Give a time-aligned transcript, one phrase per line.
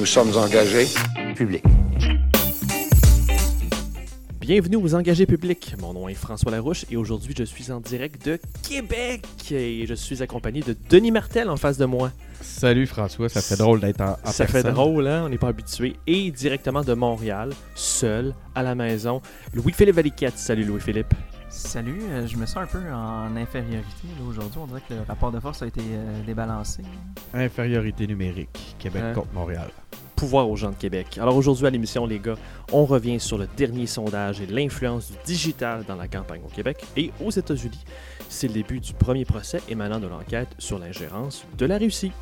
[0.00, 0.86] Nous sommes engagés.
[1.36, 1.62] public.
[4.40, 5.74] Bienvenue aux engagés publics.
[5.78, 9.92] Mon nom est François Larouche et aujourd'hui je suis en direct de Québec et je
[9.92, 12.12] suis accompagné de Denis Martel en face de moi.
[12.40, 15.24] Salut François, ça fait drôle d'être en, en Ça fait drôle, hein?
[15.26, 15.96] On n'est pas habitué.
[16.06, 19.20] Et directement de Montréal, seul, à la maison,
[19.52, 20.38] Louis-Philippe Valiquette.
[20.38, 21.12] Salut Louis-Philippe.
[21.50, 24.60] Salut, euh, je me sens un peu en infériorité là, aujourd'hui.
[24.62, 26.82] On dirait que le rapport de force a été euh, débalancé.
[27.34, 29.68] Infériorité numérique, Québec contre Montréal.
[30.14, 31.18] Pouvoir aux gens de Québec.
[31.20, 32.36] Alors aujourd'hui à l'émission, les gars,
[32.72, 36.84] on revient sur le dernier sondage et l'influence du digital dans la campagne au Québec
[36.96, 37.84] et aux États-Unis.
[38.28, 42.12] C'est le début du premier procès émanant de l'enquête sur l'ingérence de la Russie.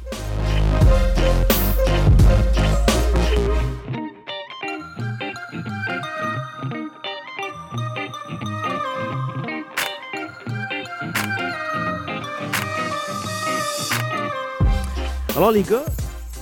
[15.38, 15.84] Alors les gars,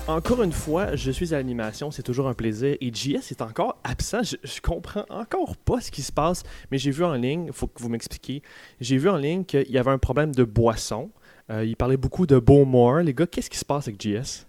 [0.09, 2.79] encore une fois, je suis à l'animation, c'est toujours un plaisir.
[2.81, 4.23] Et JS est encore absent.
[4.23, 7.53] Je, je comprends encore pas ce qui se passe, mais j'ai vu en ligne, il
[7.53, 8.41] faut que vous m'expliquiez,
[8.81, 11.11] j'ai vu en ligne qu'il y avait un problème de boisson.
[11.51, 12.97] Euh, il parlait beaucoup de Beaumont.
[12.97, 14.47] Les gars, qu'est-ce qui se passe avec JS?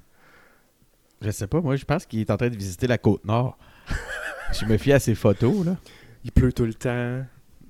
[1.21, 3.57] Je sais pas, moi je pense qu'il est en train de visiter la côte nord.
[4.53, 5.75] je me fie à ses photos, là.
[6.23, 7.21] Il pleut tout le temps.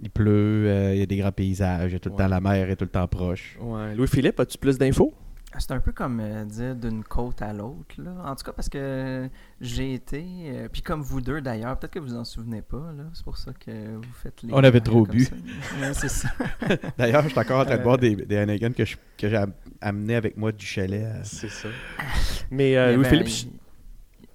[0.04, 2.22] Il pleut, euh, il y a des grands paysages, il y a tout le Ouais.
[2.24, 3.58] temps la mer est tout le temps proche.
[3.60, 3.96] Ouais.
[3.96, 5.12] Louis-Philippe, as-tu plus d'infos?
[5.60, 7.96] C'est un peu comme euh, dire d'une côte à l'autre.
[7.98, 8.12] là.
[8.26, 9.28] En tout cas, parce que
[9.62, 13.06] j'ai été, euh, puis comme vous deux d'ailleurs, peut-être que vous en souvenez pas, là.
[13.14, 14.54] c'est pour ça que vous faites les.
[14.54, 15.26] On avait trop bu.
[15.82, 16.30] Ouais, c'est ça.
[16.98, 17.84] D'ailleurs, je suis encore en train de Euh.
[17.84, 21.06] boire des, des Heineken que je- que j'ai am- amené avec moi du chalet.
[21.06, 21.70] à- C'est ça.
[22.52, 23.24] Mais euh, Eh ben,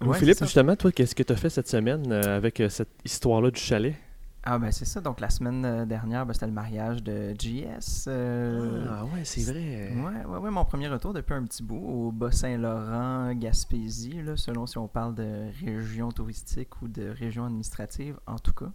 [0.09, 0.45] Ouais, c'est ça.
[0.47, 3.61] justement, toi, qu'est-ce que tu as fait cette semaine euh, avec euh, cette histoire-là du
[3.61, 3.95] chalet?
[4.45, 5.01] Ah, ben c'est ça.
[5.01, 8.07] Donc la semaine euh, dernière, ben, c'était le mariage de JS.
[8.09, 9.93] euh, Ah ouais, c'est vrai.
[9.95, 14.67] Ouais, ouais, ouais, mon premier retour depuis un petit bout au Bas-Saint-Laurent, Gaspésie, là, selon
[14.67, 18.71] si on parle de région touristique ou de région administrative, en tout cas.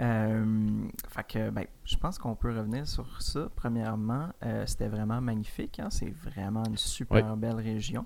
[0.00, 3.48] Euh, fait que, ben, je pense qu'on peut revenir sur ça.
[3.54, 5.78] Premièrement, euh, c'était vraiment magnifique.
[5.80, 8.04] hein, C'est vraiment une super belle région.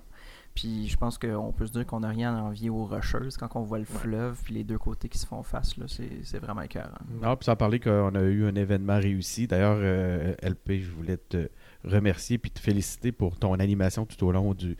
[0.53, 3.49] Puis je pense qu'on peut se dire qu'on n'a rien à envier aux Rocheuses quand
[3.55, 5.77] on voit le fleuve puis les deux côtés qui se font face.
[5.77, 6.89] là, C'est c'est vraiment écœurant.
[7.21, 9.47] Non, puis sans parler qu'on a eu un événement réussi.
[9.47, 11.47] D'ailleurs, euh, LP, je voulais te
[11.85, 14.75] remercier puis te féliciter pour ton animation tout au long du,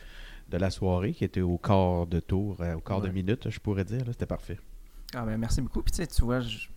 [0.50, 3.60] de la soirée qui était au quart de tour, euh, au quart de minute, je
[3.60, 4.00] pourrais dire.
[4.06, 4.60] là, C'était parfait.
[5.16, 5.82] Ah ben merci beaucoup.
[5.82, 6.68] Puis tu vois, je-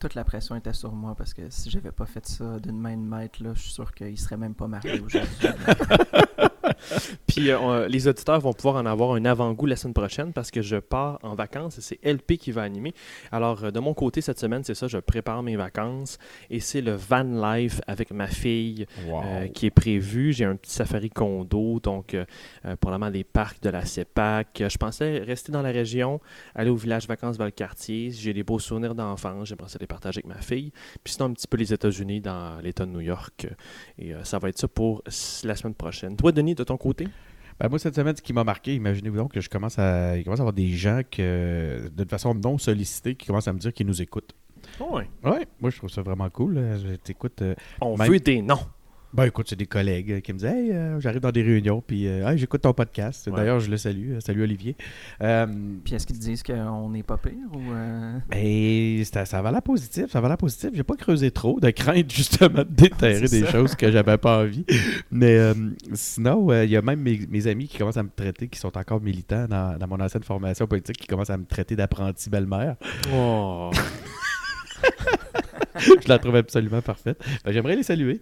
[0.00, 2.96] toute la pression était sur moi parce que si j'avais pas fait ça d'une main
[2.96, 5.20] de maître, là, je suis sûr qu'il serait même pas marié aujourd'hui.
[7.26, 10.62] Puis euh, les auditeurs vont pouvoir en avoir un avant-goût la semaine prochaine parce que
[10.62, 12.94] je pars en vacances et c'est LP qui va animer.
[13.32, 16.18] Alors, euh, de mon côté, cette semaine, c'est ça, je prépare mes vacances
[16.50, 20.32] et c'est le van life avec ma fille euh, qui est prévu.
[20.32, 22.14] J'ai un petit safari condo, donc
[22.64, 24.60] euh, probablement des parcs de la CEPAC.
[24.60, 26.20] Euh, Je pensais rester dans la région,
[26.54, 28.10] aller au village vacances Valcartier.
[28.10, 30.72] J'ai des beaux souvenirs d'enfance, j'aimerais ça les partager avec ma fille.
[31.02, 33.48] Puis sinon, un petit peu les États-Unis dans l'État de New York.
[33.98, 35.02] Et euh, ça va être ça pour
[35.44, 36.16] la semaine prochaine.
[36.16, 37.06] Toi, Denis, de ton côté?
[37.58, 40.24] Ben, moi, cette semaine, ce qui m'a marqué, imaginez-vous donc que je commence à, il
[40.24, 43.72] commence à avoir des gens que, de façon non sollicitée qui commencent à me dire
[43.72, 44.34] qu'ils nous écoutent.
[44.80, 45.02] Oui.
[45.24, 46.56] Ouais, moi, je trouve ça vraiment cool.
[46.56, 47.42] Euh, Je t'écoute.
[47.42, 48.58] euh, On Même- veut des noms.
[49.12, 52.06] Ben, écoute, c'est des collègues qui me disent Hey, euh, j'arrive dans des réunions, puis
[52.06, 53.26] euh, Hey, j'écoute ton podcast.
[53.26, 53.34] Ouais.
[53.36, 54.12] D'ailleurs, je le salue.
[54.12, 54.76] Euh, Salut, Olivier.
[55.20, 55.46] Euh,
[55.84, 59.50] Puis est-ce qu'ils te disent qu'on n'est pas pire ou euh, ben, ça, ça va
[59.50, 60.70] la positive, ça va la positive.
[60.74, 63.50] J'ai pas creusé trop de crainte justement de déterrer des ça.
[63.50, 64.64] choses que j'avais pas envie.
[65.10, 65.54] Mais euh,
[65.92, 68.60] sinon, euh, il y a même mes, mes amis qui commencent à me traiter, qui
[68.60, 72.30] sont encore militants dans, dans mon ancienne formation politique, qui commencent à me traiter d'apprenti
[72.30, 72.76] belle-mère.
[73.12, 73.70] Oh.
[75.78, 77.22] je la trouve absolument parfaite.
[77.44, 78.20] Ben, J'aimerais les saluer.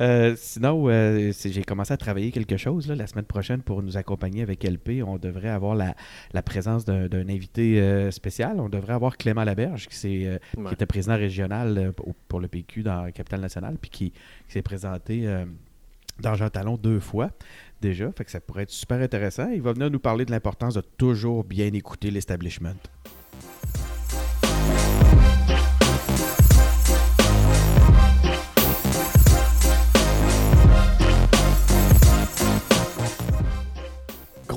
[0.00, 3.96] Euh, sinon, euh, j'ai commencé à travailler quelque chose là, la semaine prochaine pour nous
[3.96, 5.02] accompagner avec LP.
[5.06, 5.94] On devrait avoir la,
[6.32, 8.60] la présence d'un invité euh, spécial.
[8.60, 10.68] On devrait avoir Clément Laberge, qui, s'est, Ouais.
[10.68, 11.92] qui était président régional
[12.28, 14.18] pour, le PQ dans la capitale nationale, puis qui, qui
[14.48, 15.26] s'est présenté
[16.20, 17.30] dans Jean Talon deux fois
[17.80, 18.10] déjà.
[18.12, 19.48] Fait que ça pourrait être super intéressant.
[19.50, 22.74] Il va venir nous parler de l'importance de toujours bien écouter l'establishment.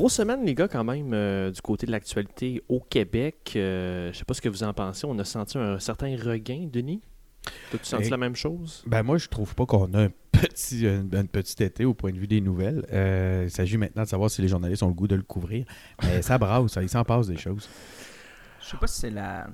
[0.01, 3.53] Grosse semaine, les gars, quand même, euh, du côté de l'actualité au Québec.
[3.55, 5.05] Euh, je sais pas ce que vous en pensez.
[5.05, 7.03] On a senti un certain regain, Denis?
[7.71, 8.83] T'as-tu senti Eh, la même chose?
[8.87, 12.11] Ben moi, je trouve pas qu'on a un petit, un, un petit été au point
[12.11, 12.83] de vue des nouvelles.
[12.91, 15.65] Euh, il s'agit maintenant de savoir si les journalistes ont le goût de le couvrir.
[16.01, 17.69] Mais ça brasse, ça, il s'en passe des choses.
[18.59, 19.49] Je sais pas si c'est la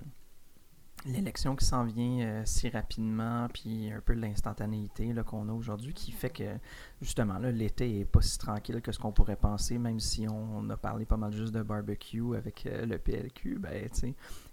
[1.07, 6.11] l'élection qui s'en vient euh, si rapidement, puis un peu l'instantanéité qu'on a aujourd'hui, qui
[6.11, 6.57] fait que
[7.01, 10.77] justement l'été est pas si tranquille que ce qu'on pourrait penser, même si on, a
[10.77, 13.59] parlé pas mal juste de barbecue avec euh, le PLQ.
[13.59, 13.87] Ben,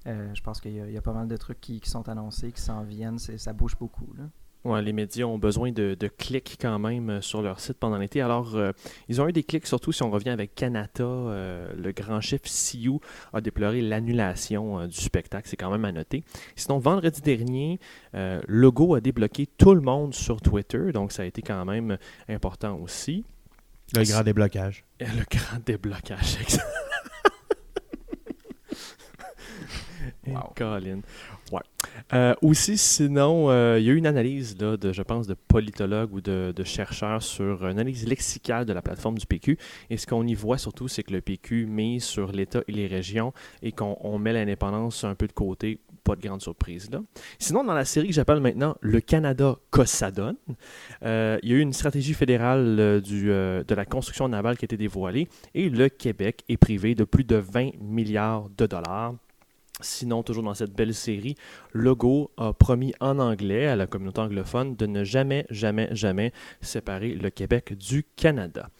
[0.06, 2.82] euh, je pense qu'il y, a pas mal de trucs qui, sont annoncés, qui s'en
[2.82, 4.12] viennent, ça bouge beaucoup.
[4.16, 4.24] Là.
[4.64, 8.22] Ouais, les médias ont besoin de, clics quand même euh, sur leur site pendant l'été.
[8.22, 8.72] Alors, euh,
[9.08, 11.04] ils ont eu des clics, surtout si on revient avec Canada.
[11.04, 12.98] Euh, le grand chef Sioux
[13.34, 15.48] a déploré l'annulation du spectacle.
[15.48, 16.24] C'est quand même à noter.
[16.56, 17.78] Sinon, vendredi dernier,
[18.46, 20.92] Logo a débloqué tout le monde sur Twitter.
[20.92, 23.24] Donc, ça a été quand même important aussi.
[23.94, 24.84] Le grand déblocage.
[25.00, 26.38] Le grand déblocage,
[30.26, 30.52] Wow.
[30.56, 31.02] Colin.
[31.54, 31.60] Ouais.
[32.12, 35.34] Euh, aussi, sinon, euh, il y a eu une analyse, là, de, je pense, de
[35.34, 39.56] politologues ou de, chercheurs sur une analyse lexicale de la plateforme du PQ.
[39.88, 42.88] Et ce qu'on y voit surtout, c'est que le PQ mise sur l'État et les
[42.88, 45.78] régions et qu'on met l'indépendance un peu de côté.
[46.02, 47.00] Pas de grande surprise là.
[47.38, 50.36] Sinon, dans la série que j'appelle maintenant Le Canada Cossadone,
[51.02, 54.66] euh, il y a eu une stratégie fédérale du, de la construction navale qui a
[54.66, 59.14] été dévoilée et le Québec est privé de plus de 20 milliards de dollars
[59.80, 61.34] Sinon, toujours dans cette belle série,
[61.72, 67.14] Logo a promis en anglais à la communauté anglophone de ne jamais, jamais, jamais séparer
[67.14, 68.70] le Québec du Canada.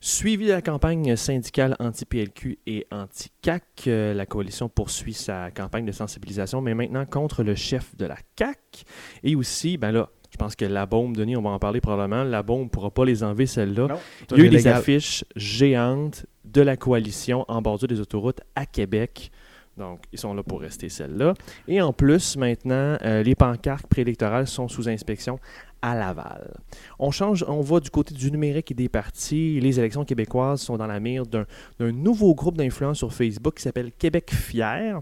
[0.00, 5.92] Suivi de la campagne syndicale anti-PLQ et anti-CAC, euh, la coalition poursuit sa campagne de
[5.92, 8.84] sensibilisation, mais maintenant contre le chef de la CAC.
[9.22, 12.24] Et aussi, ben là, je pense que la bombe, Denis, on va en parler probablement.
[12.24, 13.88] La bombe ne pourra pas les enlever, celle-là.
[14.30, 18.66] Il y a eu des affiches géantes de la coalition en bordure des autoroutes à
[18.66, 19.30] Québec
[19.76, 21.34] donc, ils sont là pour rester celles-là.
[21.66, 25.38] Et en plus, maintenant, euh, les pancartes préélectorales sont sous inspection
[25.80, 26.60] à Laval.
[26.98, 29.58] On change, on va du côté du numérique et des partis.
[29.60, 31.46] Les élections québécoises sont dans la mire d'un
[31.80, 35.00] nouveau groupe d'influence sur Facebook qui s'appelle Québec Fier.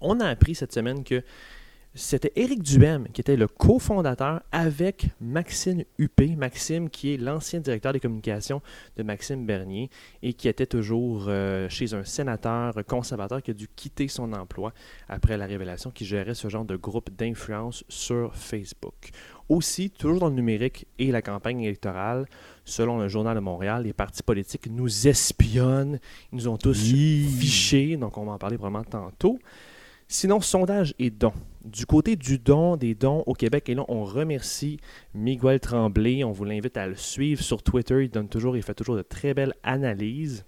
[0.00, 1.22] On a appris cette semaine que
[1.96, 6.34] c'était Éric Duhem qui était le cofondateur avec Maxime Huppé.
[6.34, 8.62] Maxime qui est l'ancien directeur des communications
[8.96, 13.68] de Maxime Bernier et qui était toujours euh, chez un sénateur conservateur qui a dû
[13.68, 14.72] quitter son emploi
[15.08, 19.10] après la révélation qu'il gérait ce genre de groupe d'influence sur Facebook.
[19.48, 22.26] Aussi, toujours dans le numérique et la campagne électorale,
[22.64, 26.00] selon le Journal de Montréal, les partis politiques nous espionnent,
[26.32, 29.38] ils nous ont tous fichés, donc on va en parler vraiment tantôt.
[30.08, 31.34] Sinon, sondage et dons.
[31.64, 34.78] Du côté du don, des dons au Québec, et là, on remercie
[35.14, 36.22] Miguel Tremblay.
[36.22, 38.04] On vous l'invite à le suivre sur Twitter.
[38.04, 40.44] Il donne toujours, il fait toujours de très belles analyses.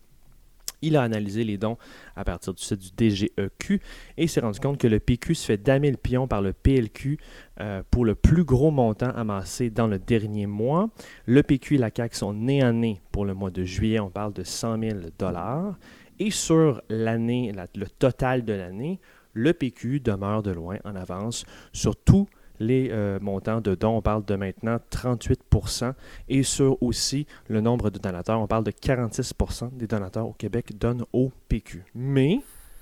[0.83, 1.79] Il a analysé les dons
[2.17, 3.81] à partir du site du DGEQ
[4.19, 7.19] et s'est rendu compte que le PQ se fait damer le pion par le PLQ
[7.61, 10.91] euh, pour le plus gros montant amassé dans le dernier mois.
[11.25, 14.01] Le PQ et la CAQ sont nez à nez pour le mois de juillet.
[14.01, 15.79] On parle de 100 000 dollars.
[16.19, 19.01] Et sur l'année, le total de l'année,
[19.37, 22.27] le PQ demeure de loin en avance sur tous
[22.59, 23.99] les euh, montants de dons.
[23.99, 25.93] On parle de maintenant 38%
[26.29, 30.77] et sur aussi le nombre de donateurs, on parle de 46% des donateurs au Québec
[30.79, 31.85] donnent au PQ.
[31.95, 32.41] Mais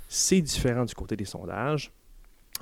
[0.08, 1.90] c'est différent du côté des sondages.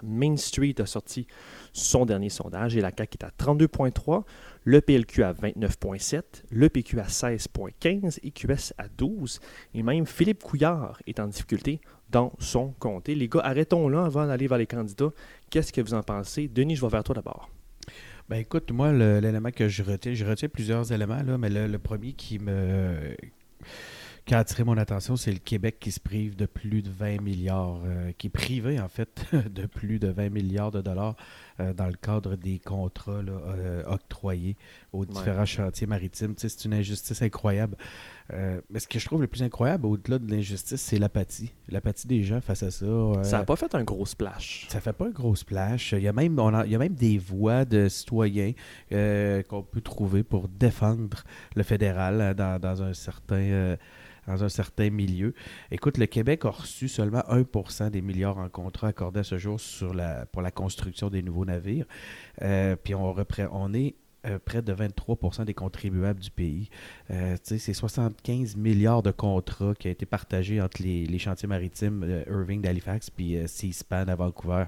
[0.02, 1.26] Main Street a sorti
[1.72, 4.22] son dernier sondage et la CAQ est à 32,3,
[4.64, 9.40] le PLQ à 29,7, le PQ à 16,15 et à 12.
[9.74, 11.80] Et même Philippe Couillard est en difficulté
[12.12, 13.14] dans son comté.
[13.14, 15.10] Les gars, arrêtons là avant d'aller vers les candidats.
[15.50, 16.46] Qu'est-ce que vous en pensez?
[16.46, 17.50] Denis, je vais vers toi d'abord.
[18.28, 22.12] Ben écoute, moi, l'élément que je retiens, je retiens plusieurs éléments, là, mais le, premier
[22.12, 23.16] qui me
[24.24, 27.20] qui a attiré mon attention, c'est le Québec qui se prive de plus de 20
[27.20, 31.16] milliards, euh, qui est privé en fait de plus de 20 milliards de dollars
[31.58, 34.56] euh, dans le cadre des contrats euh, octroyés
[34.92, 36.34] aux différents chantiers maritimes.
[36.36, 37.76] c'est une injustice incroyable.
[38.70, 41.52] Mais ce que je trouve le plus incroyable au-delà de l'injustice, c'est l'apathie.
[41.68, 42.86] L'apathie des gens face à ça.
[43.22, 44.66] ça n'a pas fait un gros splash.
[44.68, 45.92] Ça fait pas un gros splash.
[45.92, 48.52] Il y a même, il y a même des voix de citoyens
[48.90, 51.24] qu'on peut trouver pour défendre
[51.54, 53.76] le fédéral dans, dans un certain
[54.26, 55.34] dans un certain milieu.
[55.70, 59.60] Écoute, le Québec a reçu seulement 1% des milliards en contrat accordés à ce jour
[59.60, 61.86] sur la, pour la construction des nouveaux navires.
[62.42, 63.14] Euh, puis on,
[63.52, 63.94] on est
[64.26, 66.68] euh, près de 23% des contribuables du pays.
[67.10, 72.60] Euh, c'est 75 milliards de contrats qui ont été partagés entre les, chantiers maritimes Irving
[72.60, 74.64] d'Halifax puis Seaspan à Vancouver.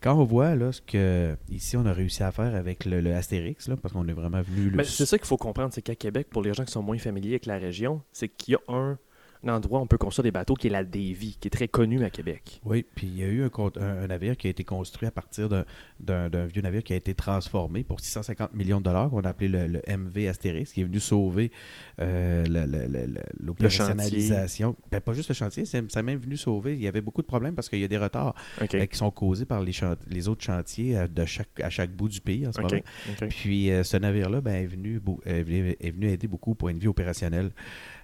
[0.00, 3.68] Quand on voit là, ce que ici on a réussi à faire avec le, Astérix,
[3.68, 4.72] là, parce qu'on est vraiment venu.
[4.84, 7.32] C'est ça qu'il faut comprendre, c'est qu'à Québec, pour les gens qui sont moins familiers
[7.32, 8.98] avec la région, c'est qu'il y a un,
[9.48, 12.04] endroit où on peut construire des bateaux qui est la Davy, qui est très connue
[12.04, 12.60] à Québec.
[12.64, 15.10] Oui, puis il y a eu un, un- un navire qui a été construit à
[15.10, 15.64] partir d'un-
[16.46, 19.66] vieux navire qui a été transformé pour 650 millions de dollars, qu'on a appelé le,
[19.66, 21.50] le MV Astérix, qui est venu sauver
[22.00, 22.44] euh,
[23.40, 24.76] l'opérationnalisation.
[24.90, 26.74] Ben, pas juste le chantier, c'est- ça a même venu sauver.
[26.74, 28.34] Il y avait beaucoup de problèmes parce qu'il y a des retards
[28.82, 32.20] euh, qui sont causés par les, autres chantiers euh, de chaque, à chaque bout du
[32.20, 32.68] pays en ce moment.
[33.28, 36.78] Puis euh, ce navire-là ben, est, venu, est venu est venu aider beaucoup pour une
[36.78, 37.50] vie opérationnelle.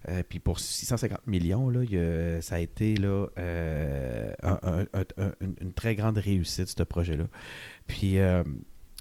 [0.08, 5.24] Euh, puis pour 650 millions, là, il ça a été là, euh, un- un- un-
[5.24, 7.24] un- une, très grande réussite, ce projet-là.
[7.86, 8.42] Puis, euh,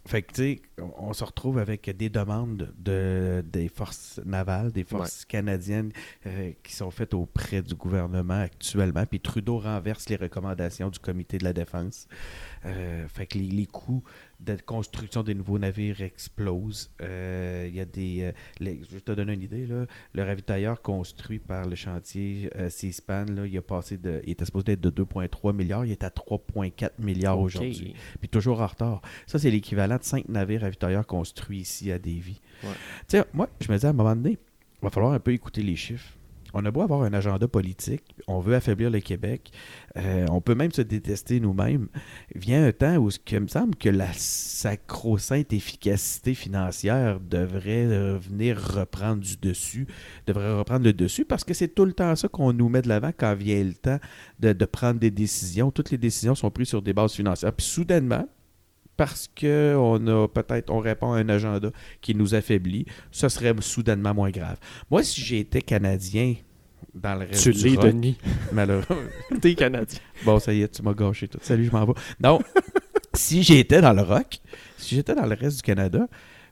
[0.08, 4.72] fait que, tu sais, on, on se retrouve avec des demandes de, des forces navales,
[4.72, 5.92] des forces canadiennes
[6.64, 9.06] qui sont faites auprès du gouvernement actuellement.
[9.08, 12.08] Puis Trudeau renverse les recommandations du comité de la défense.
[12.64, 14.04] Fait que les, les coûts
[14.42, 16.92] de construction des nouveaux navires explosent.
[17.02, 18.22] Euh, Il y a des.
[18.24, 19.66] euh, les- je vais te donner une idée.
[19.66, 19.86] Là.
[20.14, 24.46] Le ravitailleur construit par le chantier euh, C-SPAN, là, il, a passé de, il était
[24.46, 27.96] supposé être de 2,3 milliards, il est à 3,4 milliards aujourd'hui.
[28.20, 29.02] Puis toujours en retard.
[29.26, 32.42] Ça, c'est l'équivalent de 5 navires ravitailleurs construits ici à Davie.
[32.64, 32.70] Ouais.
[33.08, 35.32] Tu sais, moi, je me dis à un moment donné, il va falloir un peu
[35.32, 36.14] écouter les chiffres.
[36.58, 39.52] On a beau avoir un agenda politique, on veut affaiblir le Québec,
[39.98, 41.90] euh, on peut même se détester nous-mêmes.
[42.34, 49.22] Vient un temps où il me semble que la sacro-sainte efficacité financière devrait venir reprendre
[49.22, 49.86] du dessus,
[50.28, 52.88] devrait reprendre le dessus, parce que c'est tout le temps ça qu'on nous met de
[52.88, 54.00] l'avant quand vient le temps
[54.40, 55.72] de prendre des décisions.
[55.72, 57.52] Toutes les décisions sont prises sur des bases financières.
[57.52, 58.26] Puis soudainement,
[58.98, 61.70] parce qu'on a peut-être, on répond à un agenda
[62.02, 64.58] qui nous affaiblit, ce serait soudainement moins grave.
[64.90, 66.36] Moi, si j'étais Canadien
[66.94, 68.18] dans le reste Tu du rock, Denis.
[68.52, 69.10] malheureux.
[69.42, 70.00] T'es Canadien.
[70.24, 71.40] Bon, ça y est, tu m'as gâché tout.
[71.42, 71.94] Salut, je m'en vais.
[72.22, 72.40] Non,
[73.14, 74.40] si j'étais dans le rock,
[74.78, 76.08] si j'étais dans le reste du Canada,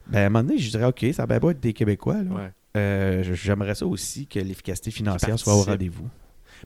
[0.07, 2.21] ben à un moment donné, je dirais, OK, ça va bien être des Québécois.
[2.21, 2.35] là.
[2.35, 2.51] Ouais.
[2.75, 6.09] Euh, j'aimerais ça aussi que l'efficacité financière soit au rendez-vous.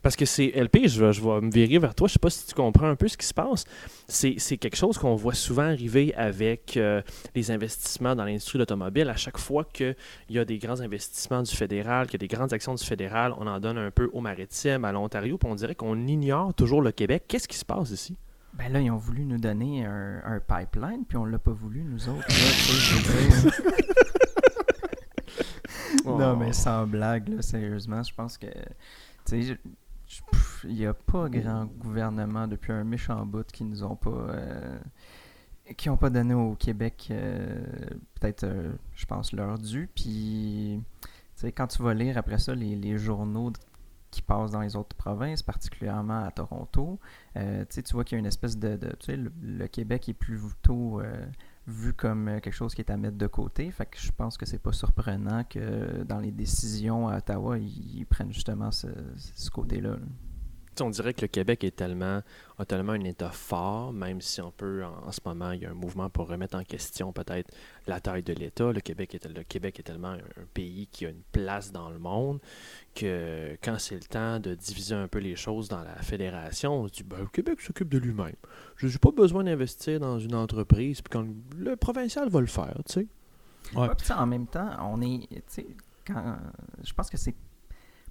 [0.01, 2.08] Parce que c'est LP, je vais, je vais me virer vers toi.
[2.08, 3.66] Je sais pas si tu comprends un peu ce qui se passe.
[4.08, 7.01] C'est quelque chose qu'on voit souvent arriver avec euh,
[7.36, 9.10] les investissements dans l'industrie de l'automobile.
[9.10, 9.96] À chaque fois qu'il
[10.30, 13.34] y a des grands investissements du fédéral, qu'il y a des grandes actions du fédéral,
[13.38, 16.82] on en donne un peu au maritime, à l'Ontario, puis on dirait qu'on ignore toujours
[16.82, 17.25] le Québec.
[17.27, 18.16] Qu'est-ce qui se passe ici?
[18.54, 21.84] Ben là, ils ont voulu nous donner un, un pipeline, puis on l'a pas voulu,
[21.84, 22.25] nous autres.
[22.27, 23.74] là, tu sais.
[26.06, 28.48] Non, mais sans blague, là, sérieusement, je pense que.
[30.63, 34.09] Il n'y a pas grand gouvernement depuis un méchant bout qui nous ont pas.
[34.09, 34.79] euh,
[35.75, 37.61] qui ont pas donné au Québec, euh,
[38.15, 39.89] peut-être, euh, je pense, leur dû.
[39.93, 40.81] Puis,
[41.55, 43.51] quand tu vas lire après ça les, journaux
[44.09, 46.99] qui passent dans les autres provinces, particulièrement à Toronto,
[47.35, 48.77] tu vois qu'il y a une espèce de.
[48.77, 51.01] de- le, le Québec est plutôt
[51.67, 53.69] vu comme euh, quelque chose qui est à mettre de côté.
[53.71, 58.05] Fait que je pense que c'est pas surprenant que dans les décisions à Ottawa, ils,
[58.05, 59.91] prennent justement ce, ce côté-là.
[59.91, 59.97] là.
[60.81, 62.22] On dirait que le Québec est tellement,
[62.57, 65.65] a tellement un État fort, même si on peut, en, en ce moment, il y
[65.65, 67.51] a un mouvement pour remettre en question peut-être
[67.88, 68.72] la taille de l'État.
[68.72, 71.89] Le Québec est, le Québec est tellement un, un pays qui a une place dans
[71.89, 72.39] le monde
[72.96, 76.88] que quand c'est le temps de diviser un peu les choses dans la fédération, on
[76.88, 78.36] se dit ben, le Québec s'occupe de lui-même.
[78.77, 82.77] Je n'ai pas besoin d'investir dans une entreprise, puis quand le provincial va le faire,
[82.86, 83.07] tu sais.
[83.75, 83.88] Ouais.
[83.88, 85.27] Ouais, en même temps, on est.
[85.29, 85.67] tu sais,
[86.05, 86.38] Quand,
[86.84, 87.36] je pense que c'est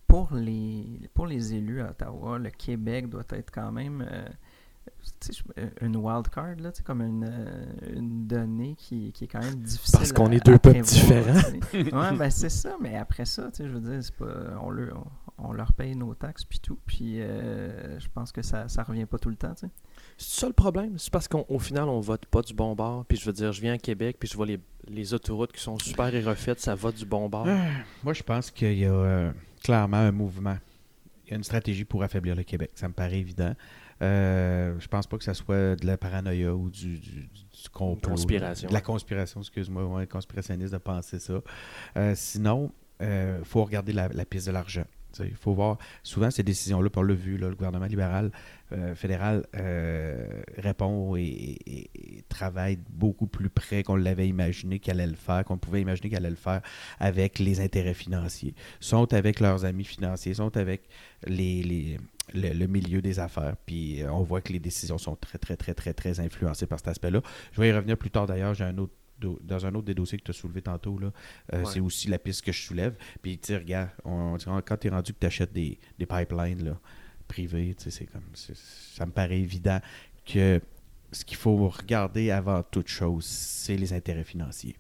[0.07, 0.85] pour les,
[1.15, 4.25] pour les élus à Ottawa, le Québec doit être quand même euh,
[5.29, 5.43] je-
[5.85, 9.41] une wild card, là, tu sais, comme une, euh, une donnée qui, qui est quand
[9.43, 9.99] même difficile.
[9.99, 11.51] Parce qu'on est deux peuples différents.
[11.75, 14.71] ouais, ben c'est ça, mais après ça, tu sais, je veux dire, c'est pas, on,
[14.71, 15.05] leur,
[15.39, 18.85] on, on leur paye nos taxes puis tout, puis euh, je pense que ça, ça
[18.85, 19.73] revient pas tout le temps, tu sais.
[20.19, 20.99] C'est ça le problème.
[20.99, 23.05] C'est parce qu'au final, on vote pas du bon bord.
[23.07, 24.59] Puis je veux dire, je viens à Québec, puis je vois les,
[24.89, 27.47] les autoroutes qui sont super et refaites, ça va du bon bord.
[27.49, 27.67] Ah,
[28.03, 29.31] Moi, je pense qu'il y a euh,
[29.67, 30.57] clairement un mouvement.
[31.27, 32.71] Il y a une stratégie pour affaiblir le Québec.
[32.75, 33.53] Ça me paraît évident.
[34.01, 38.13] Euh, je pense pas que ça soit de la paranoïa ou du, du, du complot.
[38.13, 38.69] Conspiration.
[38.69, 41.41] De la conspiration, excuse-moi, ouais, conspirationniste de penser ça.
[41.97, 42.71] Euh, sinon,
[43.01, 44.85] il faut regarder la, la piste de l'argent.
[45.25, 48.31] Il faut voir, souvent ces décisions-là, on l'a vu, le gouvernement libéral
[48.73, 51.59] euh, fédéral euh, répond et,
[52.29, 56.19] travaille beaucoup plus près qu'on l'avait imaginé qu'elle allait le faire, qu'on pouvait imaginer qu'elle
[56.19, 56.61] allait le faire
[56.99, 58.55] avec les intérêts financiers.
[58.81, 60.83] Sont avec leurs amis financiers, sont avec
[61.27, 61.99] les-
[62.35, 63.57] le, le milieu des affaires.
[63.67, 66.79] Puis euh, on voit que les décisions sont très, très, très, très, très influencées par
[66.79, 67.23] cet aspect-là.
[67.53, 68.55] Je vais y revenir plus tard d'ailleurs.
[68.55, 71.13] J'ai un autre do- dans un autre des dossiers que tu as soulevé tantôt, là,
[71.53, 71.71] euh, Ouais.
[71.73, 72.97] c'est aussi la piste que je soulève.
[73.23, 76.65] Puis, tu sais, regarde, on, quand tu es rendu que tu achètes des, des pipelines
[76.65, 76.79] là,
[77.29, 79.81] privés, c'est comme, ça me paraît évident
[80.25, 80.61] que
[81.13, 84.77] ce qu'il faut regarder avant toute chose, c'est les intérêts financiers.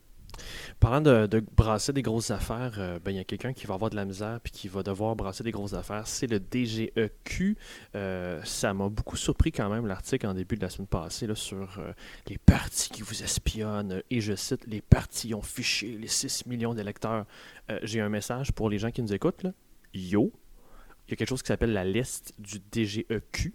[0.81, 3.91] Parlant de, brasser des grosses affaires, euh, ben, il y a quelqu'un qui va avoir
[3.91, 6.07] de la misère puis qui va devoir brasser des grosses affaires.
[6.07, 7.57] C'est le DGEQ.
[7.95, 11.79] Euh, ça m'a beaucoup surpris quand même l'article en début de la semaine passée sur
[11.79, 11.93] euh,
[12.29, 14.03] les partis qui vous espionnent.
[14.11, 17.27] Et je cite, les partis ont fiché les 6 millions d'électeurs.
[17.83, 19.47] J'ai un message pour les gens qui nous écoutent.
[19.93, 20.33] Yo,
[21.07, 23.55] il y a quelque chose qui s'appelle la liste du DGEQ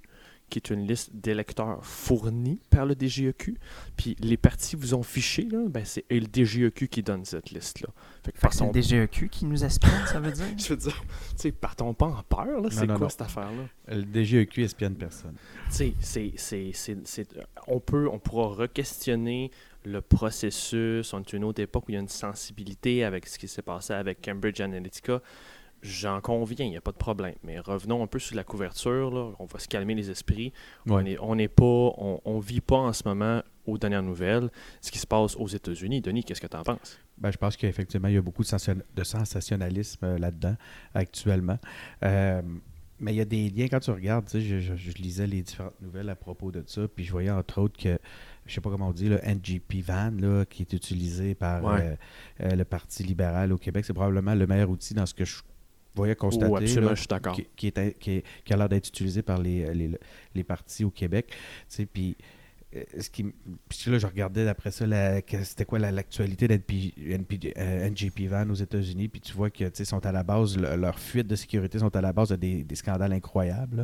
[0.52, 3.58] qui est une liste d'électeurs fournis par le DGEQ.
[3.98, 7.88] Puis les partis vous ont fiché, là, ben c'est le DGEQ qui donne cette liste-là.
[8.24, 10.46] Fait que Fait que c'est le DGEQ qui nous espionne, ça veut dire?
[10.58, 12.70] Je veux dire, tu sais, partons pas en peur, là.
[12.70, 13.10] C'est quoi non.
[13.10, 13.64] cette affaire-là?
[13.88, 15.36] Le DGEQ espionne personne.
[15.70, 17.30] Tu sais, c'est- c'est- c'est- c'est-
[17.68, 19.50] on peut, on pourra re-questionner
[19.86, 21.14] le processus.
[21.14, 23.62] On est une autre époque où il y a une sensibilité avec ce qui s'est
[23.64, 25.22] passé avec Cambridge Analytica.
[25.82, 27.34] J'en conviens, il n'y a pas de problème.
[27.44, 29.10] Mais revenons un peu sur la couverture.
[29.12, 29.32] Là.
[29.40, 30.54] On va se calmer les esprits.
[30.88, 31.04] On Ouais.
[31.04, 34.50] n'est on n'est pas, on, on vit pas en ce moment aux dernières nouvelles
[34.82, 36.02] ce qui se passe aux États-Unis.
[36.02, 37.00] Denis, qu'est-ce que tu en penses?
[37.18, 40.56] Ben, je pense qu'effectivement, il y a beaucoup de, sensation- de sensationnalisme euh, là-dedans
[40.94, 41.58] actuellement.
[42.04, 42.42] Euh,
[43.00, 45.26] mais il y a des liens, quand tu regardes, tu sais, je, je- je lisais
[45.26, 47.98] les différentes nouvelles à propos de ça, puis je voyais entre autres que,
[48.46, 51.82] je sais pas comment on dit, le NGP Van, là, qui est utilisé par Ouais.
[51.82, 51.96] euh,
[52.46, 55.42] euh, le Parti libéral au Québec, c'est probablement le meilleur outil dans ce que je
[55.96, 56.52] voyais constater.
[56.52, 57.36] Oh, absolument, là, je suis d'accord.
[57.36, 59.92] qui, qui est- qui est- qui a l'air d'être utilisé par les, les,
[60.36, 61.32] les partis au Québec.
[61.94, 62.16] Puis
[62.74, 63.24] euh, ce qui
[63.68, 64.86] puis là je regardais d'après ça
[65.44, 69.66] c'était quoi la- l'actualité d'NP NP euh, NGP Van aux États-Unis puis tu vois que
[69.84, 72.64] sont à la base le- leurs fuites de sécurité sont à la base de des,
[72.64, 73.76] des scandales incroyables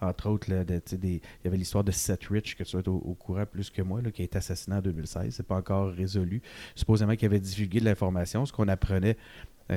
[0.00, 0.08] là.
[0.08, 2.88] entre autres là, de, des- il y avait l'histoire de Seth Rich que tu être
[2.88, 5.54] au, au courant plus que moi là, qui a été assassiné en 2016 c'est pas
[5.56, 6.42] encore résolu
[6.74, 9.16] supposément qu'il avait divulgué de l'information ce qu'on apprenait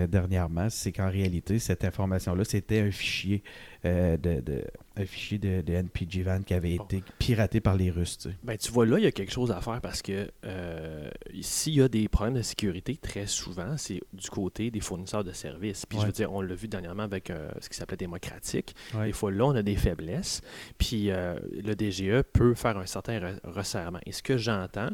[0.07, 3.43] dernièrement, c'est qu'en réalité, cette information-là, c'était un fichier
[3.85, 4.63] euh, de, de-
[4.97, 6.85] un fichier de, de NPG Van qui avait Bon.
[6.85, 8.17] été piraté par les Russes.
[8.17, 8.35] tu sais.
[8.43, 11.09] Ben, tu vois, là, il y a quelque chose à faire parce que euh,
[11.41, 15.33] s'il y a des problèmes de sécurité, très souvent, c'est du côté des fournisseurs de
[15.33, 15.85] services.
[15.85, 18.73] Puis, je veux dire, on l'a vu dernièrement avec euh, ce qui s'appelait démocratique.
[18.93, 19.07] Ouais.
[19.07, 20.41] Des fois, là, on a des faiblesses.
[20.77, 23.99] Puis, le DGE peut faire un certain re- resserrement.
[24.05, 24.89] Et ce que j'entends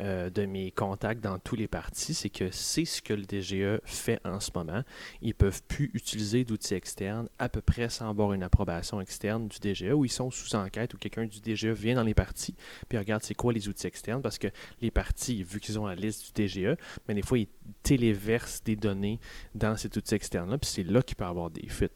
[0.00, 4.18] de mes contacts dans tous les partis, c'est que c'est ce que le DGE fait
[4.24, 4.82] en ce moment.
[5.22, 9.58] Ils peuvent plus utiliser d'outils externes à peu près sans avoir une approbation externe du
[9.58, 12.54] DGE ou ils sont sous enquête ou quelqu'un du DGE vient dans les partis
[12.88, 14.48] puis regarde c'est quoi les outils externes parce que
[14.80, 16.76] les partis, vu qu'ils ont la liste du DGE,
[17.08, 17.48] mais des fois ils
[17.82, 19.20] téléversent des données
[19.54, 21.92] dans cet outil externe-là puis c'est là qu'il peut y avoir des fuites.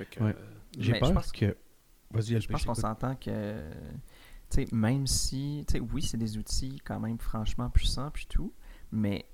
[0.00, 0.06] Ouais.
[0.20, 0.32] euh,
[0.78, 1.56] J'ai Mais je peur pense- que.
[2.10, 3.60] Vas-y, Je pense qu'on s'entend que,
[4.72, 8.52] même si, oui, c'est des outils quand même franchement puissants puis tout,
[8.90, 9.26] mais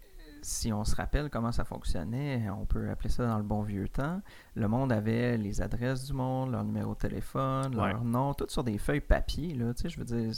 [0.44, 3.88] si on se rappelle comment ça fonctionnait, on peut appeler ça dans le bon vieux
[3.88, 4.20] temps,
[4.54, 7.92] le monde avait les adresses du monde, leur numéro de téléphone, Ouais.
[7.92, 10.30] leur nom, tout sur des feuilles papier, là, tu sais, je veux dire...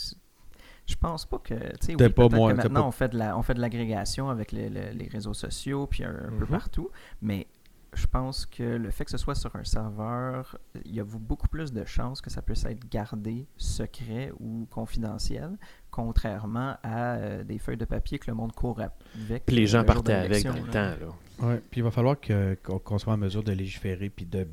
[0.88, 3.18] Je pense pas que, tu sais, oui, pas que t'es maintenant pas- on fait de
[3.18, 6.44] la, on fait de l'agrégation avec les, les- les réseaux sociaux puis un, un peu
[6.44, 6.46] Mhm.
[6.46, 6.90] partout,
[7.20, 7.48] mais
[7.94, 11.48] je pense que le fait que ce soit sur un serveur, il y a beaucoup
[11.48, 15.56] plus de chances que ça puisse être gardé secret ou confidentiel,
[15.90, 19.46] contrairement à euh, des feuilles de papier que le monde court avec.
[19.46, 20.72] puis les euh, gens le jour partaient avec dans le temps.
[20.72, 21.46] Là.
[21.46, 22.16] Ouais, puis il va falloir
[22.62, 24.10] qu'on soit en mesure de légiférer.
[24.10, 24.46] Puis de.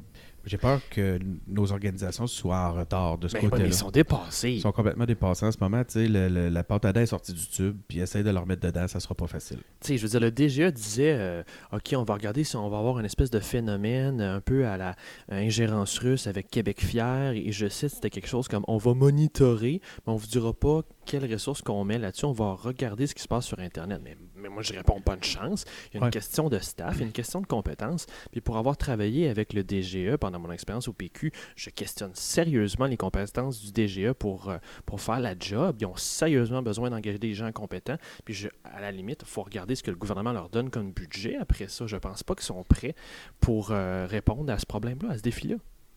[0.45, 3.65] J'ai peur que nos organisations soient en retard de ce Mais, côté-là.
[3.67, 4.51] ils sont dépassés.
[4.51, 5.83] Ils sont complètement dépassés en ce moment.
[5.95, 8.61] Le- le- la pâte à dents est sortie du tube, puis essaye de le remettre
[8.67, 9.57] dedans, ça sera pas facile.
[9.79, 12.69] Tu sais, je veux dire, le DGE disait, euh, OK, on va regarder si on
[12.69, 14.95] va avoir une espèce de phénomène un peu à la
[15.29, 17.31] ingérence russe avec Québec fier.
[17.35, 20.53] Et je cite, c'était quelque chose comme, on va monitorer, mais on ne vous dira
[20.53, 22.25] pas quelles ressources qu'on met là-dessus.
[22.25, 24.01] On va regarder ce qui se passe sur Internet.
[24.03, 25.65] Mais, mais moi, je réponds bonne chance.
[25.91, 26.09] Il y a une Ouais.
[26.11, 28.05] question de staff, il y a une question de compétences.
[28.31, 32.85] Puis pour avoir travaillé avec le DGE pendant mon expérience au PQ, je questionne sérieusement
[32.85, 35.77] les compétences du DGE pour, euh, pour faire la job.
[35.79, 37.97] Ils ont sérieusement besoin d'engager des gens compétents.
[38.25, 40.91] Puis je- à la limite, il faut regarder ce que le gouvernement leur donne comme
[40.91, 41.37] budget.
[41.37, 42.95] Après ça, je pense pas qu'ils sont prêts
[43.39, 45.55] pour euh, répondre à ce problème-là, à ce défi-là.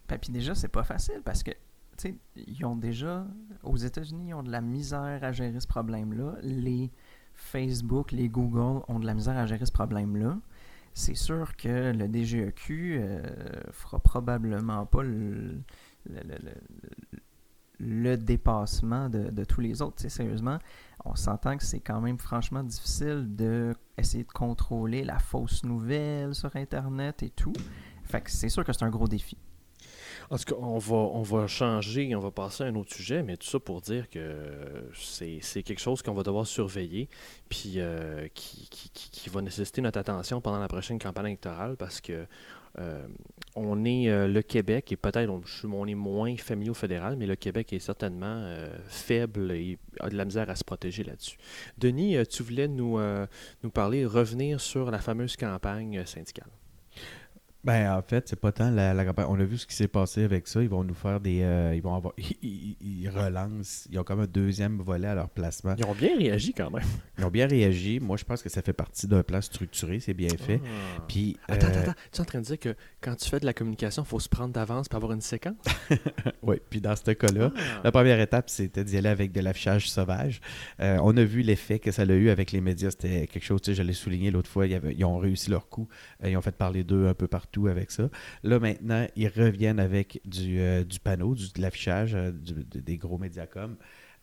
[0.09, 1.57] Ben, Puis déjà, c'est pas facile parce que, tu
[1.97, 3.27] sais, ils ont déjà,
[3.65, 6.35] aux États-Unis, ils ont de la misère à gérer ce problème-là.
[6.43, 6.91] Les
[7.37, 10.37] Facebook, les Google ont de la misère à gérer ce problème-là.
[10.95, 13.23] C'est sûr que le DGEQ euh,
[13.71, 15.61] fera probablement pas le,
[18.17, 20.09] dépassement de, tous les autres.
[20.09, 20.59] Sérieusement,
[21.05, 26.55] on s'entend que c'est quand même franchement difficile de de contrôler la fausse nouvelle sur
[26.57, 27.53] Internet et tout.
[28.05, 29.37] Fait que c'est sûr que c'est un gros défi.
[30.31, 33.23] En tout cas, on va, on va changer, on va passer à un autre sujet,
[33.23, 37.09] mais tout ça pour dire que c'est quelque chose qu'on va devoir surveiller,
[37.49, 42.27] puis euh, qui, qui, va nécessiter notre attention pendant la prochaine campagne électorale, parce que
[43.55, 47.79] on est le Québec, et peut-être on, est moins familier fédéral, mais le Québec est
[47.79, 48.55] certainement
[48.87, 51.39] faible et a de la misère à se protéger là-dessus.
[51.79, 52.99] Denis, tu voulais nous,
[53.63, 56.51] nous parler, revenir sur la fameuse campagne syndicale.
[57.67, 59.27] Ben, en fait, c'est pas tant la, campagne.
[59.29, 60.63] On a vu ce qui s'est passé avec ça.
[60.63, 61.43] Ils vont nous faire des.
[61.43, 62.15] Euh, ils vont avoir.
[62.43, 63.89] Ils, relancent.
[63.91, 65.75] Ils ont comme un deuxième volet à leur placement.
[65.77, 66.87] Ils ont bien réagi quand même.
[67.19, 67.99] Ils ont bien réagi.
[67.99, 69.99] Moi, je pense que ça fait partie d'un plan structuré.
[69.99, 70.61] C'est bien fait.
[70.65, 71.03] Ah.
[71.09, 71.37] Puis.
[71.49, 71.95] Attends, attends, euh, attends.
[72.13, 74.21] Tu es en train de dire que quand tu fais de la communication, il faut
[74.21, 75.57] se prendre d'avance pour avoir une séquence?
[76.43, 76.61] Oui.
[76.71, 77.81] Puis dans ce cas-là, ah.
[77.83, 80.41] la première étape, c'était d'y aller avec de l'affichage sauvage.
[80.79, 82.91] Euh, on a vu l'effet que ça a eu avec les médias.
[82.91, 84.65] C'était quelque chose, tu sais, je l'ai souligné l'autre fois.
[84.67, 85.89] ils ont réussi leur coup.
[86.25, 88.09] ils ont fait parler d'eux un peu partout avec ça.
[88.43, 93.19] Là, maintenant, ils reviennent avec du, euh, du panneau, du, de l'affichage, euh, des gros
[93.19, 93.77] médiacom.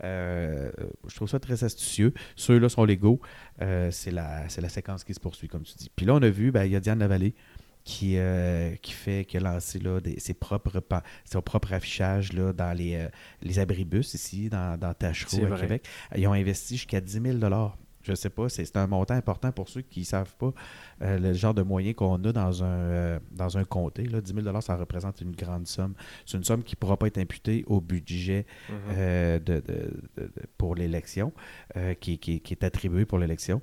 [0.03, 0.71] Euh,
[1.07, 2.13] je trouve ça très astucieux.
[2.35, 3.19] Ceux-là sont légaux.
[3.59, 5.89] c'est la, la séquence qui se poursuit, comme tu dis.
[5.95, 7.35] Puis là, on a vu, ben, il y a Diane Lavallée
[7.83, 8.17] qui,
[8.81, 10.81] qui, fait, qui a lancé là, ses, propres,
[11.25, 13.07] son propre affichage là, dans les,
[13.41, 15.87] les abribus ici, dans, dans Tachereau, à Québec.
[16.15, 17.37] Ils ont investi jusqu'à 10 000
[18.03, 20.53] je sais pas, c'est un montant important pour ceux qui ne savent pas
[21.01, 24.03] euh, le genre de moyens qu'on a dans un, euh, dans un comté.
[24.03, 24.21] Là.
[24.21, 25.93] 10 000 ça représente une grande somme.
[26.25, 28.75] C'est une somme qui ne pourra pas être imputée au budget mhm.
[28.91, 29.63] euh, de,
[30.57, 31.31] pour l'élection,
[31.99, 33.61] qui, qui, est attribué pour l'élection.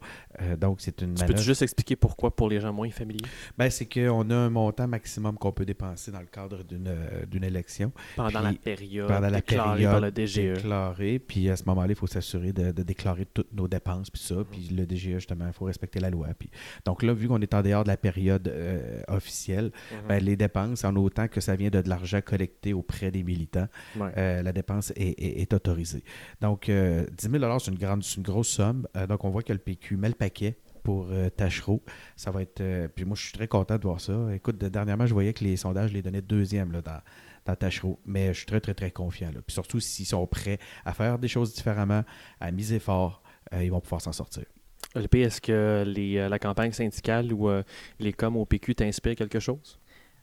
[0.58, 1.14] donc, c'est une.
[1.14, 3.20] Tu peux juste expliquer pourquoi pour les gens moins familiers?
[3.56, 7.92] Ben, C'est qu'on a un montant maximum qu'on peut dépenser dans le cadre d'une élection.
[8.16, 9.08] Pendant la période.
[9.08, 9.90] Pendant la période.
[9.90, 10.54] Par le DGE.
[10.54, 11.18] Déclaré.
[11.18, 14.10] Puis à ce moment-là, il faut s'assurer de, déclarer toutes nos dépenses.
[14.10, 16.28] Puis puis le DGE, justement, il faut respecter la loi.
[16.38, 16.50] Puis,
[16.84, 19.98] donc là, vu qu'on est en dehors de la période euh, officielle, mhm.
[20.08, 23.68] ben, les dépenses, en autant que ça vient de, l'argent collecté auprès des militants,
[24.00, 26.04] euh, la dépense est, autorisée.
[26.40, 28.86] Donc, 10 euh, 000 c'est une, grande, une grosse somme.
[29.08, 31.82] donc, on voit que le PQ met le paquet pour Tachereau.
[32.16, 32.62] Ça va être.
[32.94, 34.14] puis moi, je suis très content de voir ça.
[34.34, 37.00] Écoute, dernièrement, je voyais que les sondages les donnaient deuxième là, dans,
[37.44, 37.98] dans Tachereau.
[38.04, 39.30] Mais je suis très, très, très confiant.
[39.30, 42.04] Puis surtout s'ils sont prêts à faire des choses différemment,
[42.40, 44.44] à miser fort, euh, ils vont pouvoir s'en sortir.
[44.94, 47.62] Le est-ce que les, euh, la campagne syndicale ou euh,
[47.98, 49.78] les coms au PQ t'inspirent quelque chose?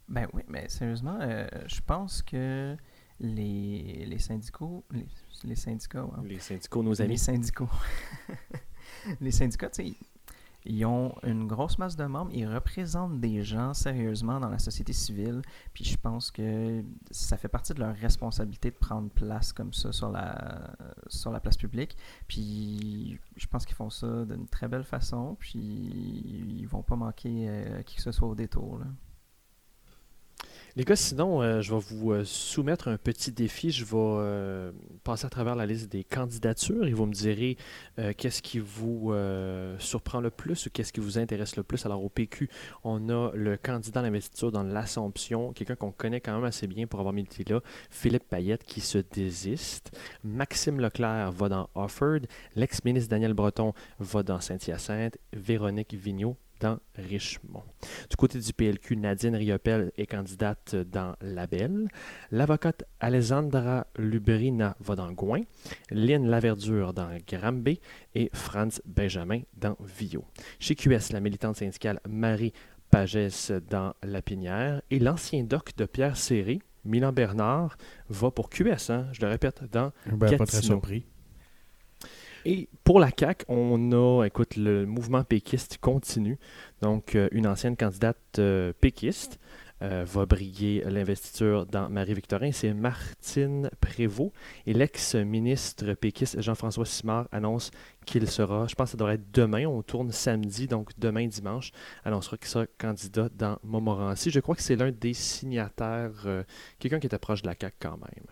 [0.10, 1.20] Ben oui, mais sérieusement,
[1.68, 2.76] je pense que
[3.20, 4.86] les, les syndicaux,
[5.44, 7.12] les, syndicats, les syndicats, nos amis.
[7.12, 7.70] Les syndicaux.
[9.22, 9.94] les syndicats, tu sais,
[10.70, 14.94] ils ont une grosse masse de membres, ils représentent des gens sérieusement dans la société
[14.94, 15.42] civile,
[15.74, 19.92] puis je pense que ça fait partie de leur responsabilité de prendre place comme ça
[19.92, 20.76] sur la,
[21.08, 21.96] sur la place publique.
[22.28, 27.48] Puis je pense qu'ils font ça d'une très belle façon, puis ils vont pas manquer
[27.50, 28.82] euh, qui que ce soit au détour.
[30.78, 33.72] Les gars, sinon, euh, je vais vous euh, soumettre un petit défi.
[33.72, 34.72] Je vais euh,
[35.04, 37.58] passer à travers la liste des candidatures et vous me direz
[38.16, 39.12] qu'est-ce qui vous
[39.80, 41.84] surprend le plus ou qu'est-ce qui vous intéresse le plus.
[41.88, 42.48] Alors, au PQ,
[42.84, 46.86] on a le candidat à l'investiture dans l'Assomption, quelqu'un qu'on connaît quand même assez bien
[46.86, 49.98] pour avoir mis le là, Philippe Payette, qui se désiste.
[50.24, 52.20] Maxime Leclerc va dans Offord.
[52.56, 55.18] L'ex-ministre Daniel Breton va dans Saint-Hyacinthe.
[55.34, 57.64] Véronique Vigneault dans Richemont.
[58.10, 61.88] Du côté du PLQ, Nadine Riopel est candidate dans Label.
[62.32, 65.42] L'avocate Alessandra Lubrina va dans Gouin.
[65.92, 67.80] Lynn Laverdure dans Granby
[68.16, 70.26] et Franz Benjamin dans Vio.
[70.60, 72.54] Chez QS, la militante syndicale Marie
[72.90, 77.78] Pagès dans La Pinière et l'ancien doc de Pierre Serré, Milan Bernard,
[78.10, 81.06] va pour QS, hein, je le répète, dans ben, Pas très surpris.
[82.46, 86.38] Et pour la CAQ, on a, écoute, le mouvement péquiste continue.
[86.82, 89.40] Donc, euh, une ancienne candidate euh, péquiste
[89.84, 92.52] euh, va briller l'investiture dans Marie-Victorin.
[92.52, 94.32] C'est Martine Prévost.
[94.66, 97.72] Et l'ex-ministre péquiste Jean-François Simard annonce
[98.08, 101.72] qu'il sera, je pense que ça devrait être demain, on tourne samedi, donc demain dimanche,
[102.06, 104.32] annoncera qu'il sera candidat dans Montmorency.
[104.32, 106.44] Je crois que c'est l'un des signataires, euh,
[106.80, 108.26] quelqu'un qui était proche de la CAQ quand même.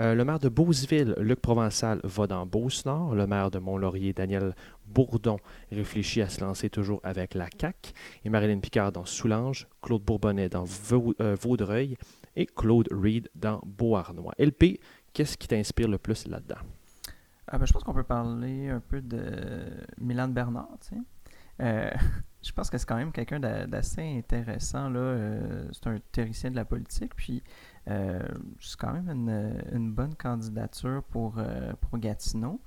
[0.00, 3.14] Euh, le maire de Beauceville, Luc Provençal, va dans Beauce-Nord.
[3.14, 4.56] Le maire de Mont-Laurier, Daniel
[4.86, 5.38] Bourdon,
[5.70, 7.92] réfléchit à se lancer toujours avec la CAQ.
[8.24, 10.64] Et Marilyn Picard dans Soulanges, Claude Bourbonnais dans
[11.20, 11.96] euh, Vaudreuil
[12.34, 14.34] et Claude Reed dans Beauharnois.
[14.38, 14.80] LP,
[15.12, 16.58] qu'est-ce qui t'inspire le plus là-dedans?
[17.54, 20.78] Ah ben, je pense qu'on peut parler un peu de Milan Bernard.
[21.60, 21.90] Euh,
[22.42, 24.88] je pense que c'est quand même quelqu'un d'assez intéressant.
[24.88, 25.00] Là.
[25.00, 27.14] Euh, c'est un théoricien de la politique.
[27.14, 27.42] Puis
[27.90, 28.26] euh,
[28.58, 29.28] c'est quand même
[29.70, 31.42] une, bonne candidature pour,
[31.82, 32.62] pour Gatineau.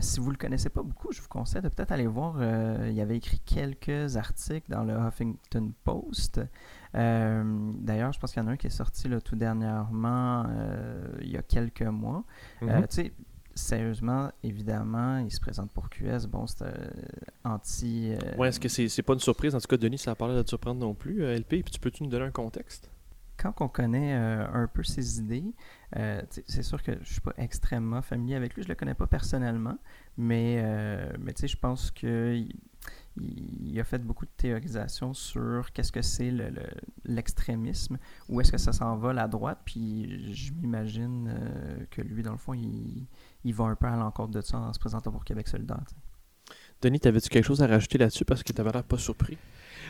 [0.00, 2.42] si vous ne le connaissez pas beaucoup, je vous conseille de peut-être aller voir.
[2.86, 6.40] il avait écrit quelques articles dans le Huffington Post.
[6.94, 10.46] D'ailleurs, je pense qu'il y en a un qui est sorti là, tout dernièrement,
[11.20, 12.24] il y a quelques mois.
[12.62, 13.12] Tu sais,
[13.54, 16.26] sérieusement, évidemment, il se présente pour QS.
[16.28, 16.90] Bon, c'est euh,
[17.44, 18.12] anti.
[18.12, 19.54] euh, Ouais, est-ce que c'est c'est pas une surprise?
[19.54, 21.62] En tout cas, Denis, ça a pas l'air de te surprendre non plus, euh, LP.
[21.62, 22.90] Puis tu peux-tu nous donner un contexte?
[23.36, 25.42] quand on connaît euh, un peu ses idées,
[26.46, 29.76] c'est sûr que je suis pas extrêmement familier avec lui, je le connais pas personnellement,
[30.16, 32.40] mais, euh, mais tu sais, je pense que
[33.20, 36.62] il, a fait beaucoup de théorisation sur qu'est-ce que c'est le- le-
[37.04, 37.98] l'extrémisme,
[38.28, 42.38] où est-ce que ça s'envole à droite, puis je m'imagine euh, que lui, dans le
[42.38, 43.06] fond, il,
[43.44, 45.84] il va un peu à l'encontre de ça en se présentant pour Québec solidaire.
[46.82, 49.38] Denis, t'avais-tu quelque chose à rajouter là-dessus parce que t'avais l'air pas surpris?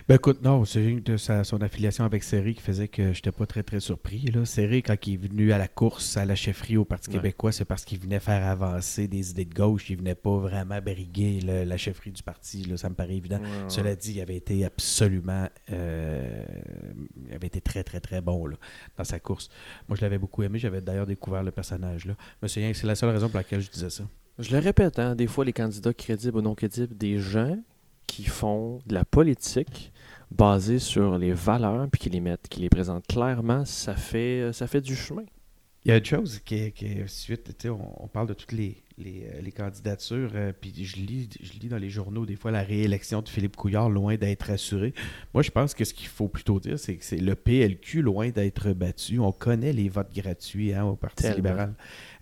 [0.08, 3.32] Ben écoute, non, c'est une de sa- son affiliation avec Serré qui faisait que j'étais
[3.32, 4.26] pas très très surpris.
[4.44, 7.16] Serré, quand il est venu à la course, à la chefferie au Parti Ouais.
[7.16, 9.88] québécois, c'est parce qu'il venait faire avancer des idées de gauche.
[9.90, 12.64] Il venait pas vraiment briguer la chefferie du parti.
[12.64, 13.38] Là, ça me paraît évident.
[13.38, 13.68] Ouais, ouais.
[13.68, 15.48] Cela dit, il avait été absolument.
[15.72, 16.44] euh,
[17.28, 18.56] il avait été très, très, très bon là,
[18.96, 19.48] dans sa course.
[19.88, 20.58] Moi, je l'avais beaucoup aimé.
[20.58, 22.04] J'avais d'ailleurs découvert le personnage.
[22.06, 22.14] là.
[22.42, 24.04] Monsieur Yang, c'est la seule raison pour laquelle je disais ça.
[24.38, 27.56] Je le répète, hein, des fois, les candidats crédibles ou non crédibles, des gens
[28.06, 29.92] qui font de la politique
[30.30, 34.66] basée sur les valeurs puis qui les mettent, qui les présentent clairement, ça fait, ça
[34.66, 35.24] fait du chemin.
[35.84, 38.52] Il y a une chose qui est, qui est suite, on, on parle de toutes
[38.52, 42.36] les, les, euh, les candidatures, euh, puis je lis, je lis dans les journaux des
[42.36, 44.94] fois la réélection de Philippe Couillard loin d'être assurée.
[45.32, 48.30] Moi, je pense que ce qu'il faut plutôt dire, c'est que c'est le PLQ loin
[48.30, 49.18] d'être battu.
[49.18, 51.36] On connaît les votes gratuits hein, au Parti Tellement.
[51.36, 51.74] libéral.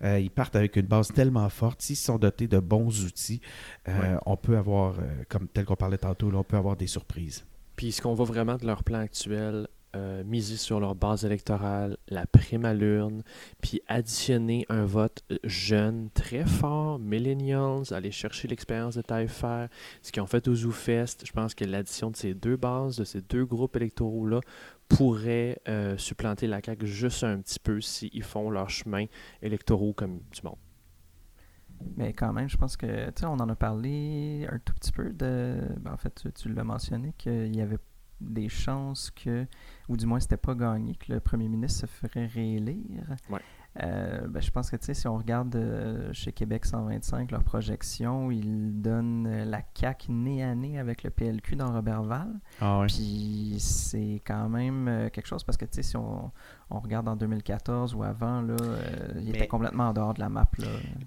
[0.03, 1.83] Euh, ils partent avec une base tellement forte.
[1.83, 3.41] S'ils sont dotés de bons outils,
[3.89, 4.19] euh, Ouais.
[4.27, 4.97] on peut avoir,
[5.29, 7.45] comme tel qu'on parlait tantôt, là, on peut avoir des surprises.
[7.77, 11.96] Puis ce qu'on voit vraiment de leur plan actuel, euh, miser sur leur base électorale,
[12.09, 13.22] la prime à l'urne,
[13.61, 20.12] puis additionner un vote euh, jeune très fort, millennials, aller chercher l'expérience de taille ce
[20.12, 23.20] qu'ils ont fait au ZooFest, je pense que l'addition de ces deux bases, de ces
[23.20, 24.40] deux groupes électoraux-là,
[24.88, 29.07] pourrait euh, supplanter la CAQ juste un petit peu s'ils font leur chemin
[29.42, 30.59] électoraux comme du monde.
[31.96, 34.92] Mais quand même, je pense que, tu sais, on en a parlé un tout petit
[34.92, 35.59] peu de.
[35.81, 37.78] ben, en fait, tu, tu l'as mentionné qu'il y avait
[38.23, 39.47] des chances que,
[39.89, 43.05] ou du moins, c'était pas gagné, que le premier ministre se ferait réélire.
[43.31, 43.41] Ouais.
[43.83, 47.43] Euh, ben, je pense que, tu sais, si on regarde euh, chez Québec 125, leur
[47.43, 52.29] projection, ils donnent euh, la CAQ nez à nez avec le PLQ dans Robertval.
[52.61, 56.31] Ah Puis c'est quand même quelque chose parce que, tu sais, si on,
[56.71, 58.57] on regarde en 2014 ou avant, là,
[59.19, 60.51] il était complètement en dehors de la map.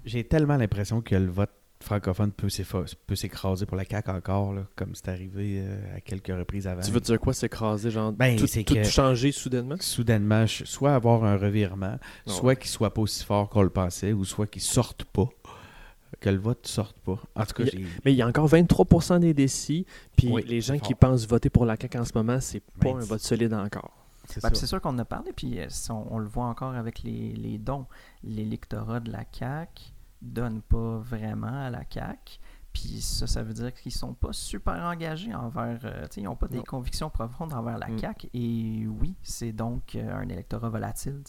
[0.04, 2.48] J'ai tellement l'impression que le vote francophone peut
[3.14, 6.80] s'écraser pour la CAQ encore, là, comme c'est arrivé euh, à quelques reprises avant.
[6.82, 9.76] Tu veux dire quoi, s'écraser, genre Ben, tout, c'est tout que- changer soudainement?
[9.80, 12.56] Soudainement, je- soit avoir un revirement, Ah soit ouais.
[12.56, 15.28] qu'il soit pas aussi fort qu'on le pensait, ou soit qu'il sorte pas,
[16.20, 17.20] que le vote sorte pas.
[17.34, 19.84] En tout cas, Il Mais il y a encore 23% des décis,
[20.16, 21.10] puis Oui, les gens qui fort.
[21.10, 23.52] pensent voter pour la CAQ en ce moment, c'est pas Ben, un c'est- vote solide
[23.54, 23.92] encore.
[24.26, 24.50] c'est Ben, ça.
[24.50, 27.32] puis c'est sûr qu'on en a parlé, puis euh, on le voit encore avec les,
[27.34, 27.84] les dons.
[28.24, 32.38] L'électorat de la CAQ donne pas vraiment à la CAQ.
[32.72, 35.78] Puis ça, ça veut dire qu'ils sont pas super engagés envers...
[35.84, 37.98] euh, sais, ils n'ont pas des convictions profondes envers la Mm.
[37.98, 38.28] CAQ.
[38.34, 41.22] Et oui, c'est donc euh, un électorat volatile.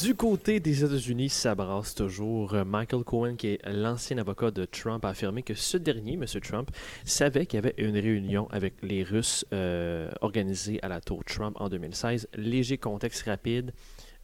[0.00, 2.54] Du côté des États-Unis, ça brasse toujours.
[2.54, 6.24] Euh, Michael Cohen, qui est l'ancien avocat de Trump, a affirmé que ce dernier, M.
[6.40, 6.70] Trump,
[7.04, 11.54] savait qu'il y avait une réunion avec les Russes euh, organisée à la tour Trump
[11.60, 12.28] en 2016.
[12.34, 13.74] Léger contexte rapide.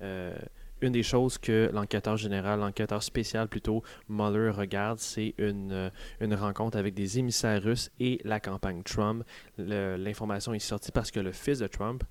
[0.00, 0.34] Euh,
[0.80, 6.78] une des choses que l'enquêteur général, l'enquêteur spécial plutôt, Mueller regarde, c'est une, une rencontre
[6.78, 9.24] avec des émissaires russes et la campagne Trump.
[9.58, 12.02] L'information est sortie parce que le fils de Trump,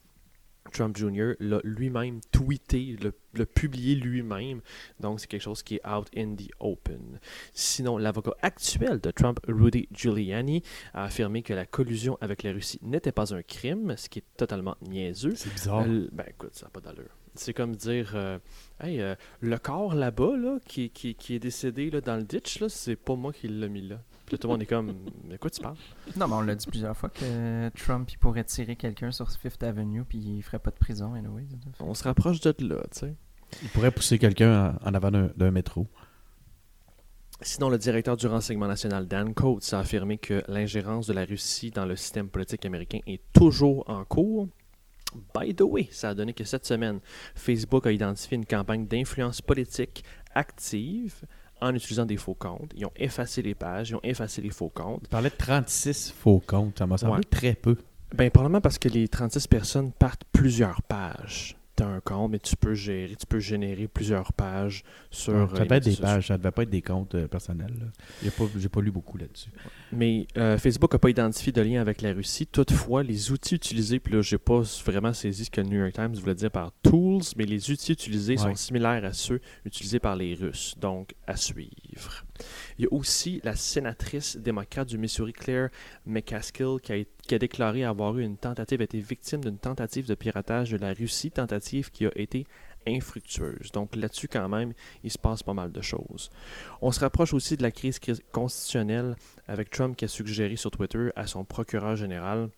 [0.71, 1.33] Trump Jr.
[1.39, 2.97] l'a lui-même tweeté,
[3.33, 4.61] l'a publié lui-même.
[4.99, 7.19] Donc, c'est quelque chose qui est out in the open.
[7.53, 12.79] Sinon, l'avocat actuel de Trump, Rudy Giuliani, a affirmé que la collusion avec la Russie
[12.81, 15.35] n'était pas un crime, ce qui est totalement niaiseux.
[15.35, 15.85] C'est bizarre.
[15.87, 17.15] Euh, ben écoute, ça n'a pas d'allure.
[17.35, 18.39] C'est comme dire, euh,
[18.81, 22.59] hey, euh, le corps là-bas, là, qui, qui, qui est décédé là, dans le ditch,
[22.59, 24.01] là, c'est pas moi qui l'ai mis là.
[24.25, 24.95] Puis là, tout le monde est comme,
[25.29, 25.75] de quoi tu parles?
[26.17, 29.61] Non, mais on l'a dit plusieurs fois que Trump il pourrait tirer quelqu'un sur Fifth
[29.61, 31.13] Avenue puis il ferait pas de prison.
[31.13, 31.45] Anyway.
[31.79, 33.15] On se rapproche de là, tu sais.
[33.61, 35.87] Il pourrait pousser quelqu'un en, avant d'un métro.
[37.41, 41.69] Sinon, le directeur du renseignement national, Dan Coates, a affirmé que l'ingérence de la Russie
[41.69, 44.47] dans le système politique américain est toujours en cours.
[45.33, 46.99] By the way, ça a donné que cette semaine,
[47.35, 51.25] Facebook a identifié une campagne d'influence politique active
[51.61, 52.71] en utilisant des faux comptes.
[52.75, 55.01] Ils ont effacé les pages, ils ont effacé les faux comptes.
[55.03, 56.77] Il parlait de 36 faux comptes.
[56.79, 57.23] Ça m'a semblé Ouais.
[57.29, 57.77] très peu.
[58.13, 61.57] Ben, probablement parce que les 36 personnes partent plusieurs pages.
[61.75, 65.33] Tu as un compte, mais tu peux gérer, tu peux générer plusieurs pages sur.
[65.33, 66.05] Euh, ça devait être des sociaux.
[66.05, 67.91] pages, ça devait pas être des comptes euh, personnels.
[68.23, 69.49] J'ai pas, pas lu beaucoup là-dessus.
[69.91, 72.47] Mais euh, Facebook n'a pas identifié de lien avec la Russie.
[72.47, 75.93] Toutefois, les outils utilisés, puis là, j'ai pas vraiment saisi ce que le New York
[75.93, 80.15] Times voulait dire par tools, mais les outils utilisés sont similaires à ceux utilisés par
[80.15, 80.75] les Russes.
[80.79, 82.25] Donc, à suivre.
[82.77, 85.69] Il y a aussi la sénatrice démocrate du Missouri, Claire
[86.05, 90.71] McCaskill, qui a, a déclaré avoir eu une tentative, été victime d'une tentative de piratage
[90.71, 92.45] de la Russie, tentative qui a été
[92.87, 93.71] infructueuse.
[93.71, 96.29] Donc là-dessus, quand même, il se passe pas mal de choses.
[96.81, 99.15] On se rapproche aussi de la crise cri- constitutionnelle
[99.47, 102.49] avec Trump qui a suggéré sur Twitter à son procureur général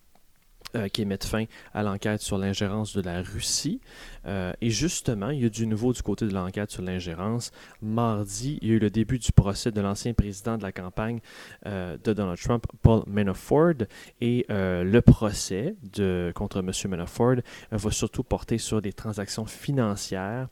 [0.76, 3.80] euh, qui mette fin à l'enquête sur l'ingérence de la Russie.
[4.26, 7.52] Euh, et justement, il y a du nouveau du côté de l'enquête sur l'ingérence.
[7.80, 11.20] Mardi, il y a eu le début du procès de l'ancien président de la campagne
[11.64, 13.86] euh, de Donald Trump, Paul Manafort.
[14.20, 16.70] Et le procès de, contre M.
[16.90, 17.36] Manafort
[17.70, 20.48] va surtout porter sur des transactions financières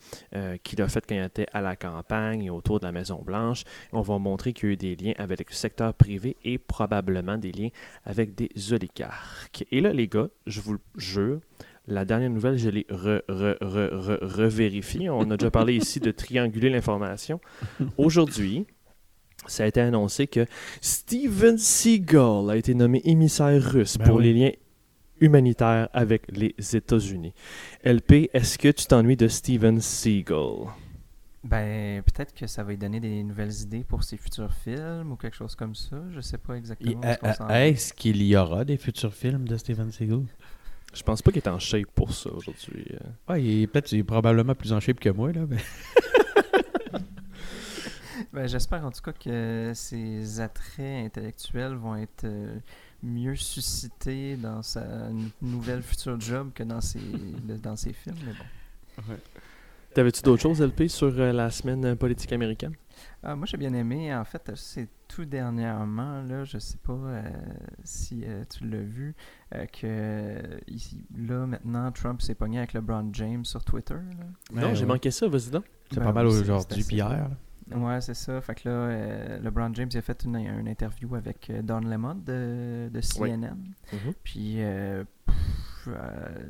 [0.62, 3.64] qu'il a faites quand il était à la campagne et autour de la Maison-Blanche.
[3.92, 7.36] On va montrer qu'il y a eu des liens avec le secteur privé et probablement
[7.36, 7.68] des liens
[8.04, 9.64] avec des oligarques.
[9.70, 11.40] Et là, les gars, je vous le jure,
[11.88, 15.08] la dernière nouvelle, je l'ai re, re, re, re, revérifiée.
[15.08, 17.40] On a déjà parlé ici de trianguler l'information.
[17.96, 18.66] Aujourd'hui,
[19.46, 20.46] ça a été annoncé que
[20.80, 24.24] Steven Seagal a été nommé émissaire russe Ben pour oui.
[24.24, 24.52] les liens
[25.20, 27.32] humanitaires avec les États-Unis.
[27.84, 30.66] LP, est-ce que tu t'ennuies de Steven Seagal?
[31.48, 35.16] Ben, peut-être que ça va lui donner des nouvelles idées pour ses futurs films ou
[35.16, 35.96] quelque chose comme ça.
[36.10, 37.00] Je sais pas exactement.
[37.04, 37.66] euh, est-ce qu'on s'en euh, va.
[37.68, 40.24] Est-ce qu'il y aura des futurs films de Steven Seagal?
[40.92, 42.84] Je pense pas qu'il est en shape pour ça aujourd'hui.
[42.90, 43.32] euh.
[43.32, 45.32] Ouais, il est peut-être probablement plus en shape que moi.
[45.32, 45.58] Là, mais...
[48.32, 52.26] Ben, J'espère en tout cas que ses attraits intellectuels vont être
[53.02, 54.84] mieux suscités dans sa
[55.40, 57.00] nouvelle future job que dans ses,
[57.62, 58.16] dans ses films.
[58.26, 59.14] Mais bon.
[59.96, 62.74] T'avais-tu d'autres choses, LP, sur euh, la semaine euh, politique américaine?
[63.22, 64.14] Ah, moi, j'ai bien aimé.
[64.14, 67.22] En fait, c'est tout dernièrement, là, je sais pas euh,
[67.82, 69.14] si euh, tu l'as vu,
[69.54, 73.94] euh, que euh, ici, là, maintenant, Trump s'est pogné avec LeBron James sur Twitter.
[73.94, 74.60] là.
[74.68, 75.64] non, j'ai manqué ça, vas-y donc.
[75.90, 77.30] C'est Ben pas mal oui, c'est- aujourd'hui puis hier.
[77.74, 78.38] Ouais, c'est ça.
[78.42, 81.80] Fait que là, euh, LeBron James il a fait une, une interview avec euh, Don
[81.80, 83.30] Lemon de, de Oui.
[83.30, 83.56] CNN.
[83.94, 84.12] Mhm.
[84.22, 85.65] Puis euh, pff, euh,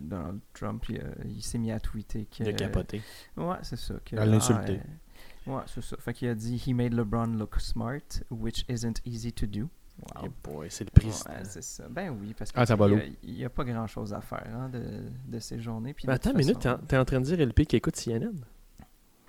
[0.00, 2.44] Donald Trump, il, a- il s'est mis à tweeter que.
[2.44, 3.02] A capoté.
[3.36, 3.94] Ouais, c'est ça.
[4.04, 4.80] Que, À l'insulter.
[4.82, 5.96] ah, euh, ouais, c'est ça.
[5.98, 9.68] Fait qu'il a dit He made LeBron look smart, which isn't easy to do.
[9.98, 10.24] Wow.
[10.26, 11.30] Eh boy, c'est le président.
[11.30, 11.88] Ouais, c'est ça.
[11.88, 12.98] Ben oui, parce Ah, qu'il l'eau.
[13.24, 14.82] n'y a, pas grand chose à faire hein, de,
[15.26, 15.94] de ces journées.
[15.94, 17.96] Puis de attends une minute, t'es en, t'es en train de dire LP qui écoute
[17.96, 18.34] CNN?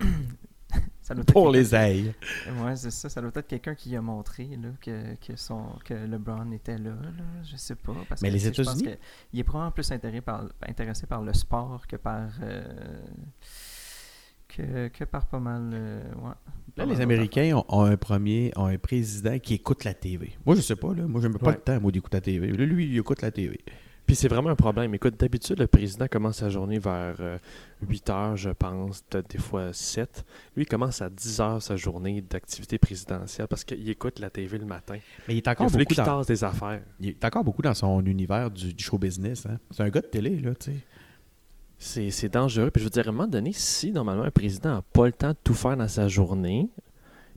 [1.08, 2.14] ça doit être Pour les ailes.
[2.62, 3.08] Ouais, c'est ça.
[3.08, 6.90] Ça doit être quelqu'un qui a montré là, que, que, son, que LeBron était là,
[6.90, 7.24] là.
[7.50, 7.94] Je sais pas.
[8.08, 8.82] Parce Mais que, les je États-Unis?
[8.84, 8.90] que
[9.32, 12.28] Il est probablement plus intéressé par, intéressé par le sport que par.
[12.42, 12.62] euh,
[14.48, 15.70] que, que par pas mal.
[15.72, 16.32] euh, ouais,
[16.76, 20.36] pas Là, les Américains ont, ont un premier, ont un président qui écoute la TV.
[20.46, 21.06] Moi, je sais pas, là.
[21.06, 21.54] Moi, j'aime pas Ouais.
[21.54, 22.48] le temps, moi, d'écouter la TV.
[22.52, 23.60] Là, lui, il écoute la TV.
[24.08, 24.94] Puis c'est vraiment un problème.
[24.94, 27.36] Écoute, d'habitude, le président commence sa journée vers euh,
[27.86, 30.24] 8 heures, je pense, peut-être des fois 7.
[30.56, 34.56] Lui, il commence à 10 heures sa journée d'activité présidentielle parce qu'il écoute la TV
[34.56, 34.96] le matin.
[35.28, 36.80] Mais il est Il encore fallu beaucoup dans, tasse des affaires.
[37.00, 39.44] il est encore beaucoup dans son univers du, du show business.
[39.44, 39.58] Hein.
[39.72, 40.76] C'est un gars de télé, là, tu sais.
[41.76, 42.70] C'est c'est dangereux.
[42.70, 45.12] Puis je veux dire, à un moment donné, si normalement un président n'a pas le
[45.12, 46.70] temps de tout faire dans sa journée,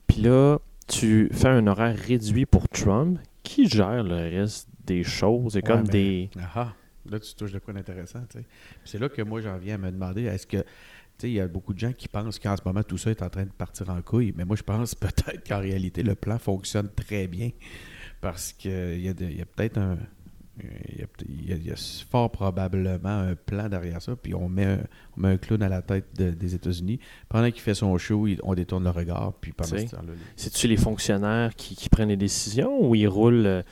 [0.06, 0.58] puis là,
[0.88, 5.52] tu fais un horaire réduit pour Trump, qui gère le reste des choses?
[5.52, 6.30] C'est comme des...
[6.54, 6.74] Ah,
[7.08, 8.20] là, tu touches de quoi d'intéressant,
[8.84, 10.64] C'est là que moi, j'en viens à me demander, est-ce que, tu
[11.18, 13.22] sais, il y a beaucoup de gens qui pensent qu'en ce moment, tout ça est
[13.22, 16.38] en train de partir en couille, mais moi, je pense peut-être qu'en réalité, le plan
[16.38, 17.50] fonctionne très bien,
[18.20, 19.98] parce qu'il a, y a peut-être un...
[20.60, 21.76] Il y, a, peut- il y a- il y a
[22.10, 24.80] fort probablement un plan derrière ça, puis on met un,
[25.16, 26.98] on met un clown à la tête de- des États-Unis.
[27.30, 30.18] Pendant qu'il fait son show, il- on détourne le regard, puis pendant ce temps-là, les-
[30.36, 33.62] C'est-tu les fonctionnaires qui, qui prennent les décisions ou ils roulent, euh,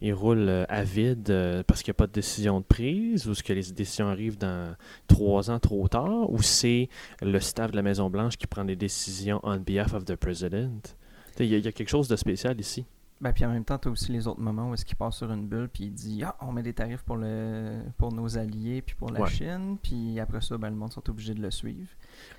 [0.00, 3.28] ils roulent euh, à vide euh, parce qu'il n'y a pas de décision de prise
[3.28, 4.74] ou est-ce que les décisions arrivent dans
[5.08, 6.88] trois ans trop tard ou c'est
[7.20, 10.80] le staff de la Maison-Blanche qui prend les décisions on behalf of the president?
[10.82, 10.88] Tu
[11.36, 12.86] sais, Il y, a- il y a quelque chose de spécial ici.
[13.20, 15.16] Ben, puis en même temps, tu as aussi les autres moments où est-ce qu'il passe
[15.18, 18.38] sur une bulle puis il dit Ah, on met des tarifs pour, le, pour nos
[18.38, 19.28] alliés puis pour la Ouais.
[19.30, 19.76] Chine.
[19.82, 21.88] Puis après ça, ben, le monde sont obligés de le suivre.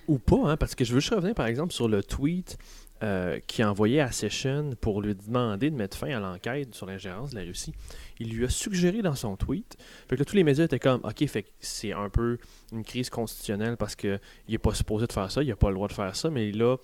[0.07, 2.57] Ou pas, hein, parce que je veux juste revenir par exemple sur le tweet
[3.03, 6.85] euh, qu'il a envoyé à Session pour lui demander de mettre fin à l'enquête sur
[6.85, 7.73] l'ingérence de la Russie.
[8.19, 9.75] Il lui a suggéré dans son tweet.
[10.07, 12.37] Fait que là, tous les médias étaient comme OK, fait que c'est un peu
[12.71, 15.75] une crise constitutionnelle parce qu'il n'est pas supposé de faire ça, il n'a pas le
[15.75, 16.77] droit de faire ça, mais là,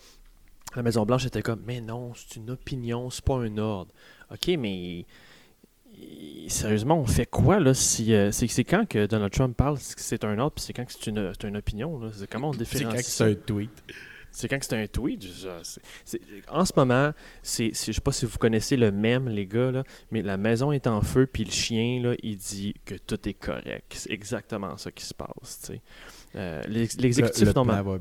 [0.75, 3.91] la Maison-Blanche était comme Mais non, c'est une opinion, c'est pas un ordre.
[4.32, 5.06] OK, mais
[6.47, 9.84] sérieusement, on fait quoi là si euh, c'est c'est quand que Donald Trump parle que
[9.97, 12.10] c'est un ordre, puis c'est quand que c'est une, c'est une opinion là?
[12.13, 13.71] C'est comment on C'est différencie quand c'est un tweet.
[14.31, 15.23] C'est quand que c'est un tweet.
[15.23, 17.12] je- c'est- c'est- en ce moment,
[17.42, 20.37] c'est, c'est- je sais pas si vous connaissez le même, les gars, là, mais la
[20.37, 23.94] maison est en feu, puis le chien, là, il dit que tout est correct.
[23.96, 25.62] C'est exactement ça qui se passe.
[25.62, 25.81] tu sais.
[26.35, 27.98] Euh, l'ex- l'exécutif, le, le normalement-.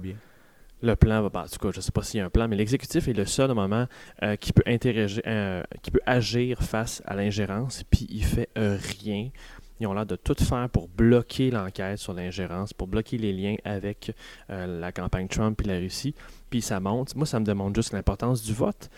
[0.82, 1.28] Le plan va.
[1.28, 3.08] ben, en tout cas, je ne sais pas s'il y a un plan, mais l'exécutif
[3.08, 3.86] est le seul au moment
[4.22, 9.30] euh, qui peut euh, qui peut agir face à l'ingérence, puis il fait euh, rien.
[9.78, 13.56] Ils ont l'air de tout faire pour bloquer l'enquête sur l'ingérence, pour bloquer les liens
[13.62, 14.10] avec
[14.48, 16.14] la campagne Trump et la Russie.
[16.48, 17.14] Puis ça montre.
[17.14, 18.88] Moi, ça me demande juste l'importance du vote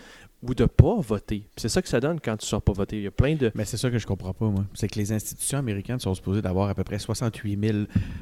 [0.41, 1.43] ou de pas voter.
[1.57, 2.95] C'est ça que ça donne quand tu ne sors pas voter.
[2.95, 3.51] Il y a plein de.
[3.55, 4.63] Mais c'est ça que je comprends pas, moi.
[4.73, 7.77] C'est que les institutions américaines sont supposées d'avoir à peu près 68 000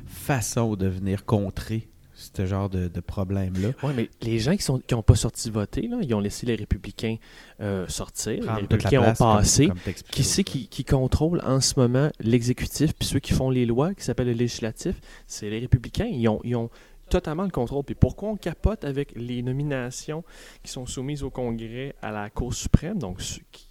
[0.07, 1.87] façons de venir contrer
[2.17, 3.69] ce genre de, de problème-là.
[3.83, 6.45] Oui, mais les gens qui sont qui n'ont pas sorti voter, là, ils ont laissé
[6.45, 7.17] les républicains
[7.61, 8.39] euh, sortir.
[8.39, 9.67] Prendre les républicains ont place, passé.
[9.67, 9.77] comme
[10.11, 13.93] Qui c'est qui, qui contrôle en ce moment l'exécutif, puis ceux qui font les lois,
[13.93, 16.05] qui s'appellent le législatif, c'est les républicains.
[16.05, 16.69] Ils ont, ils ont
[17.09, 17.83] totalement le contrôle.
[17.83, 20.23] Puis pourquoi on capote avec les nominations
[20.63, 22.99] qui sont soumises au Congrès à la Cour suprême?
[22.99, 23.21] Donc,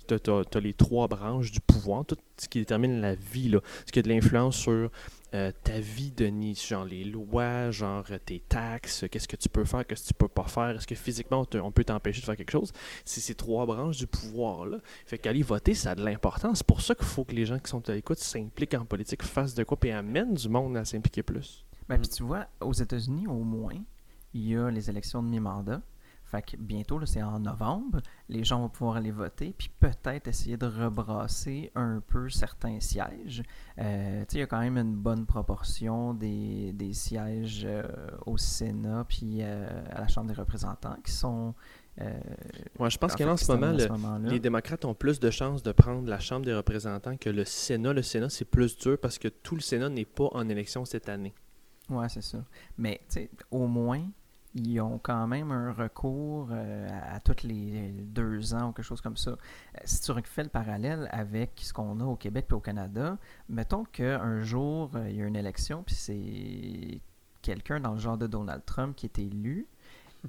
[0.09, 3.93] tu as, les trois branches du pouvoir, tout ce qui détermine la vie, là, ce
[3.93, 4.91] qui a de l'influence sur
[5.35, 9.65] euh, ta vie, Denis, genre les lois, genre euh, tes taxes, qu'est-ce que tu peux
[9.65, 12.37] faire, qu'est-ce que tu peux pas faire, est-ce que physiquement on peut t'empêcher de faire
[12.37, 12.73] quelque chose?
[13.05, 14.79] C'est ces trois branches du pouvoir-là.
[15.05, 16.59] Fait qu'aller voter, ça a de l'importance.
[16.59, 19.23] C'est pour ça qu'il faut que les gens qui sont à l'écoute s'impliquent en politique,
[19.23, 21.65] fassent de quoi, puis amènent du monde à s'impliquer plus.
[21.89, 23.79] Ben, puis tu vois, aux États-Unis, au moins,
[24.35, 25.83] il y a les élections de mi-mandat.
[26.27, 30.27] Fait que bientôt, là, c'est en novembre, les gens vont pouvoir aller voter, puis peut-être
[30.27, 33.45] essayer de rebrasser un peu certains sièges.
[33.79, 37.85] Euh, il y a quand même une bonne proportion des, des sièges euh,
[38.27, 41.55] au Sénat, puis euh, à la Chambre des représentants qui sont...
[42.79, 45.31] Moi, je pense en que fait, là, en ce moment, les démocrates ont plus de
[45.31, 47.95] chances de prendre la Chambre des représentants que le Sénat.
[47.95, 51.09] Le Sénat, c'est plus dur parce que tout le Sénat n'est pas en élection cette
[51.09, 51.35] année.
[51.89, 52.45] Ouais, c'est ça.
[52.77, 53.01] Mais
[53.51, 54.07] au moins,
[54.57, 58.87] ils ont quand même un recours euh, à, à tous les deux ans ou quelque
[58.87, 59.33] chose comme ça.
[59.33, 59.37] Euh,
[59.85, 63.85] si tu refais le parallèle avec ce qu'on a au Québec et au Canada, mettons
[63.85, 67.01] qu'un jour, euh, il y a une élection, puis c'est
[67.43, 69.69] quelqu'un dans le genre de Donald Trump qui est élu,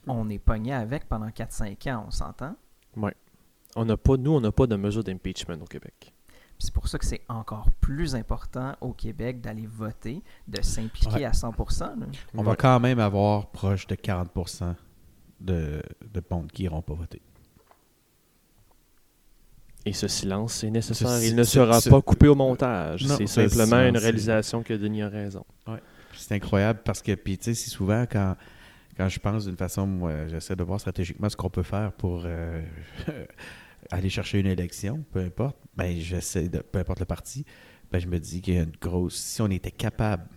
[0.05, 2.55] on est pogné avec pendant 4-5 ans, on s'entend?
[3.75, 6.13] On n'a pas, nous, on n'a pas de mesure d'impeachment au Québec.
[6.59, 11.25] C'est pour ça que c'est encore plus important au Québec d'aller voter, de s'impliquer Ouais.
[11.25, 11.99] à 100%.
[11.99, 12.05] là.
[12.33, 14.31] On va quand même avoir proche de 40
[15.39, 15.83] de,
[16.13, 17.21] de monde qui n'iront pas voter.
[19.85, 21.07] Et ce silence est nécessaire.
[21.09, 23.05] Ce- Il ne ce- sera ce- pas coupé au montage.
[23.07, 25.45] C'est ce simplement une réalisation que Denis a raison.
[25.65, 28.35] Puis C'est incroyable parce que, puis tu sais, si souvent, quand,
[28.97, 32.23] quand je pense d'une façon, moi, j'essaie de voir stratégiquement ce qu'on peut faire pour
[32.25, 32.61] euh,
[33.91, 37.45] aller chercher une élection, peu importe, ben, j'essaie de, peu importe le parti,
[37.91, 39.15] ben, je me dis qu'il y a une grosse.
[39.15, 40.27] Si on était capable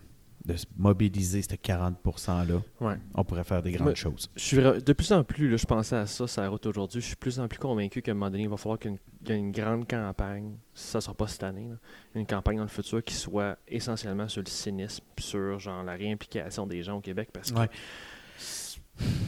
[0.43, 2.95] de se mobiliser ce 40%-là, Ouais.
[3.13, 4.27] on pourrait faire des grandes Mais- choses.
[4.35, 6.99] Je suis de plus en plus, là, je pensais à ça, ça route aujourd'hui.
[6.99, 8.91] Je suis de plus en plus convaincu qu'à un moment donné, il va falloir qu'il
[9.27, 11.75] y ait une, grande campagne, ça ne sera pas cette année, là,
[12.15, 16.65] une campagne dans le futur qui soit essentiellement sur le cynisme, sur genre la réimplication
[16.65, 17.29] des gens au Québec.
[17.31, 17.69] Parce que Ouais.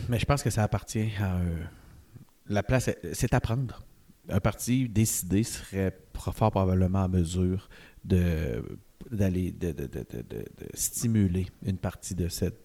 [0.09, 1.69] Mais je pense que ça appartient à un-
[2.49, 3.84] La place, c'est à prendre.
[4.30, 7.67] Un parti décidé serait fort probablement en mesure
[8.05, 8.63] de
[9.11, 12.59] d'aller de, de- de- de- stimuler une partie de cette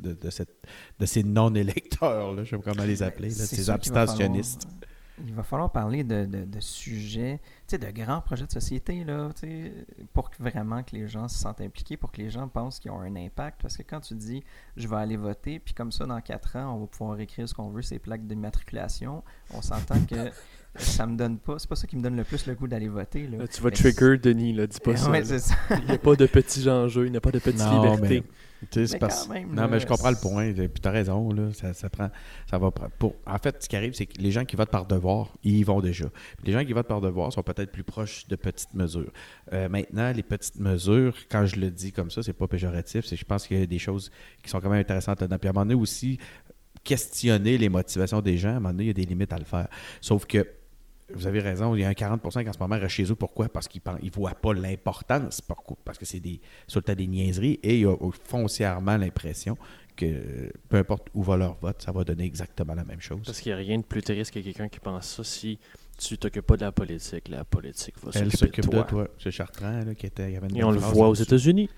[0.00, 0.54] de, de cette
[0.98, 4.62] de ces non-électeurs, je sais pas comment les appeler, là, ces va abstentionnistes.
[4.64, 4.80] falloir-
[5.26, 7.40] Il va falloir parler de, de, de sujets,
[7.70, 9.28] de grands projets de société, là,
[10.14, 12.90] pour que vraiment que les gens se sentent impliqués, pour que les gens pensent qu'ils
[12.90, 13.60] ont un impact.
[13.60, 14.42] Parce que quand tu dis,
[14.76, 17.52] je vais aller voter, puis comme ça, dans quatre ans, on va pouvoir écrire ce
[17.54, 20.30] qu'on veut, ces plaques d'immatriculation, on s'entend que
[20.76, 22.88] ça me donne pas, c'est pas ça qui me donne le plus le goût d'aller
[22.88, 23.38] voter, là.
[23.38, 25.10] là, tu vas Mais trigger Denis, là, dis pas ça.
[25.10, 25.24] Ouais, là.
[25.26, 25.54] c'est ça.
[25.70, 28.22] Il n'y a pas de petits enjeux, il n'y a pas de petites Non, mais,
[28.76, 30.52] Mais parce- quand même, non, là, mais je comprends le point.
[30.52, 31.32] Puis tu as raison.
[31.32, 32.08] Là, ça, ça prend,
[32.48, 34.70] ça va prendre- pour, en fait, ce qui arrive, c'est que les gens qui votent
[34.70, 36.04] par devoir, ils y vont déjà.
[36.44, 39.10] Les gens qui votent par devoir sont peut-être plus proches de petites mesures.
[39.52, 43.06] Euh, maintenant, les petites mesures, quand je le dis comme ça, c'est pas péjoratif.
[43.06, 44.10] C'est, je pense qu'il y a des choses
[44.42, 45.38] qui sont quand même intéressantes là-dedans.
[45.38, 46.18] Puis à un moment donné aussi,
[46.84, 49.38] questionner les motivations des gens, à un moment donné, il y a des limites à
[49.38, 49.68] le faire.
[50.00, 50.46] Sauf que
[51.14, 53.14] vous avez raison, il y a un 40 qui en ce moment reste chez eux.
[53.14, 53.48] Pourquoi?
[53.48, 55.40] Parce qu'ils ne voient pas l'importance.
[55.84, 59.56] Parce que c'est des, sur le tas des niaiseries et ils ont foncièrement l'impression
[59.96, 63.20] que peu importe où va leur vote, ça va donner exactement la même chose.
[63.24, 65.24] Parce qu'il n'y a rien de plus triste que quelqu'un qui pense ça.
[65.24, 65.58] Si
[65.98, 68.84] tu t'occupes pas de la politique, la politique va Elle s'occuper s'occupe de de toi.
[68.84, 69.08] toi.
[69.18, 70.28] C'est Chartrand là, qui était.
[70.30, 71.14] Il y avait une Et on le voit aux.
[71.14, 71.68] États-Unis.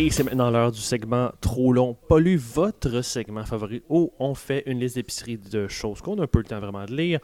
[0.00, 4.32] Et c'est maintenant l'heure du segment trop long, pas lu votre segment favori où on
[4.36, 7.18] fait une liste d'épiceries de choses qu'on a un peu le temps vraiment de lire.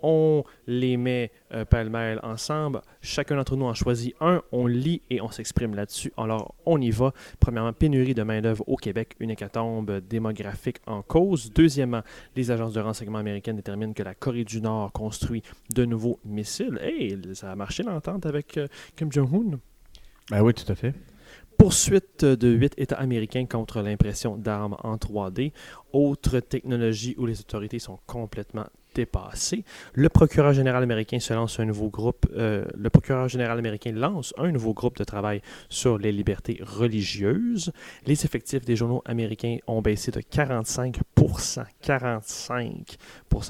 [0.00, 2.82] On les met euh, pêle-mêle ensemble.
[3.02, 6.12] Chacun d'entre nous en choisit un, on lit et on s'exprime là-dessus.
[6.16, 7.12] Alors, on y va.
[7.40, 11.50] Premièrement, pénurie de main-d'œuvre au Québec, une hécatombe démographique en cause.
[11.52, 12.02] Deuxièmement,
[12.36, 15.42] les agences de renseignement américaines déterminent que la Corée du Nord construit
[15.74, 16.78] de nouveaux missiles.
[16.80, 19.58] Hey, ça a marché l'entente avec euh, Kim Jong-un?
[20.30, 20.94] Ben oui, tout à fait.
[21.60, 25.52] Poursuite de huit États américains contre l'impression d'armes en 3D.
[25.92, 29.66] Autre technologie où les autorités sont complètement dépassées.
[29.92, 32.24] Le procureur général américain se lance un nouveau groupe.
[32.34, 37.72] euh, le procureur général américain lance un nouveau groupe de travail sur les libertés religieuses.
[38.06, 40.96] Les effectifs des journaux américains ont baissé de 45
[41.82, 42.96] 45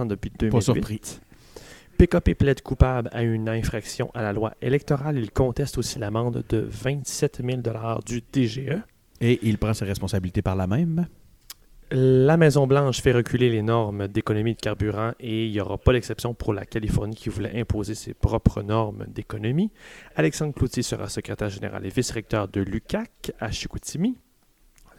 [0.09, 0.51] depuis 2008.
[0.51, 1.01] Pas surpris.
[2.01, 5.19] PKP plaide coupable à une infraction à la loi électorale.
[5.19, 7.61] Il conteste aussi l'amende de 27 000
[8.07, 8.79] du DGE.
[9.21, 11.07] Et il prend ses responsabilités par la même.
[11.91, 16.33] La Maison-Blanche fait reculer les normes d'économie de carburant et il n'y aura pas d'exception
[16.33, 19.71] pour la Californie qui voulait imposer ses propres normes d'économie.
[20.17, 24.17] Alexandre Cloutier sera secrétaire général et vice-recteur de l'UCAC à Chicoutimi.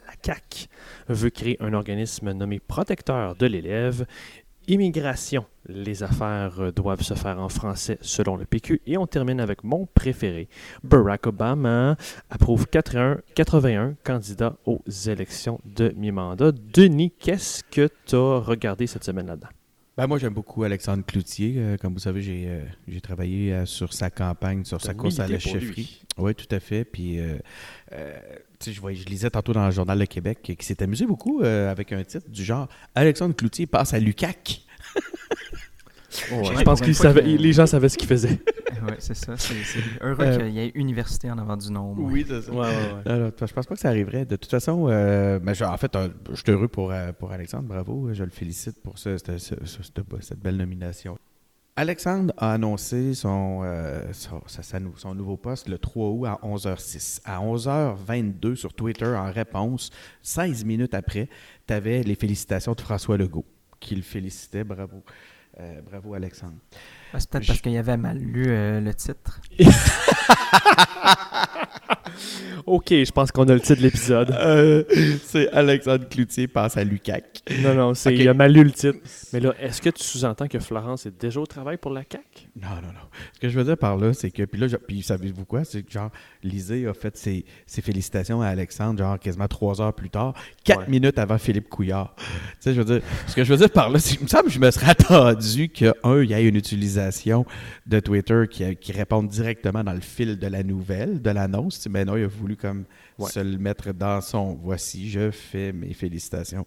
[0.06, 0.68] La CAC
[1.08, 4.06] veut créer un organisme nommé protecteur de l'élève.
[4.68, 8.80] Immigration, les affaires euh, doivent se faire en français selon le PQ.
[8.86, 10.48] Et on termine avec mon préféré.
[10.84, 11.96] Barack Obama
[12.30, 16.52] approuve 81, 81 candidats aux élections de mi-mandat.
[16.52, 19.48] Denis, qu'est-ce que tu as regardé cette semaine là-dedans?
[19.94, 21.54] Ben moi, j'aime beaucoup Alexandre Cloutier.
[21.58, 25.28] Euh, comme vous savez, j'ai euh, travaillé euh, sur sa campagne, sur sa course à
[25.28, 26.02] la chefferie.
[26.16, 26.84] Oui, tout à fait.
[26.84, 27.18] Puis,
[28.70, 31.70] je, voyais- je lisais tantôt dans le Journal Le Québec qui s'est amusé beaucoup euh,
[31.70, 34.62] avec un titre du genre Alexandre Cloutier passe à l'UCAC.
[36.10, 38.38] je Ouais, pense que les gens savaient ce qu'ils faisaient.
[38.84, 39.36] Oui, c'est ça.
[39.36, 39.54] C'est
[40.00, 41.94] heureux Euh, qu'il y ait université en avant du nom.
[41.94, 42.10] moi.
[42.26, 42.50] c'est ça.
[42.50, 42.58] Ouais,
[43.06, 44.24] ouais, non, je pense pas que ça arriverait.
[44.24, 47.68] De toute façon, euh, ben, je- en fait, euh, je suis heureux pour, pour Alexandre.
[47.68, 48.08] Bravo.
[48.12, 51.16] Je le félicite pour ce- ce- ce- ce- cette, cette belle nomination.
[51.74, 54.12] Alexandre a annoncé son, euh,
[55.14, 57.22] nouveau poste le 3 août à 11h06.
[57.24, 61.30] À 11h22 sur Twitter, en réponse, 16 minutes après,
[61.66, 63.46] tu avais les félicitations de François Legault,
[63.80, 64.64] qui le félicitait.
[64.64, 65.02] Bravo.
[65.60, 66.58] Euh, bravo, Alexandre.
[67.14, 69.40] Ah, C'est peut-être Je- parce qu'il avait mal lu euh, le titre.
[72.66, 74.30] Ok, je pense qu'on a le titre de l'épisode.
[74.30, 74.84] Euh,
[75.24, 77.42] c'est Alexandre Cloutier passe à Lucac.
[77.60, 78.98] Non, non, c'est, il a mal lu le titre.
[79.32, 82.22] Mais là, est-ce que tu sous-entends que Florence est déjà au travail pour la CAQ?
[82.60, 83.00] Non, non, non.
[83.34, 84.44] Ce que je veux dire par là, c'est que.
[84.44, 85.64] Puis là, je- puis savez-vous quoi?
[85.64, 86.10] C'est que, genre,
[86.44, 90.80] Lisée a fait ses, ses félicitations à Alexandre, genre, quasiment trois heures plus tard, quatre
[90.82, 90.88] Ouais.
[90.88, 92.14] minutes avant Philippe Couillard.
[92.16, 92.24] tu
[92.60, 93.02] sais, je veux dire.
[93.26, 94.70] Ce que je veux dire par là, c'est que, il me semble que je me
[94.70, 97.01] serais attendu qu'un, il y ait une utilisation
[97.86, 101.86] de Twitter qui, qui réponde directement dans le fil de la nouvelle, de l'annonce.
[101.88, 102.84] Mais non, il a voulu comme
[103.18, 103.30] Ouais.
[103.30, 106.66] se le mettre dans son voici, je fais mes félicitations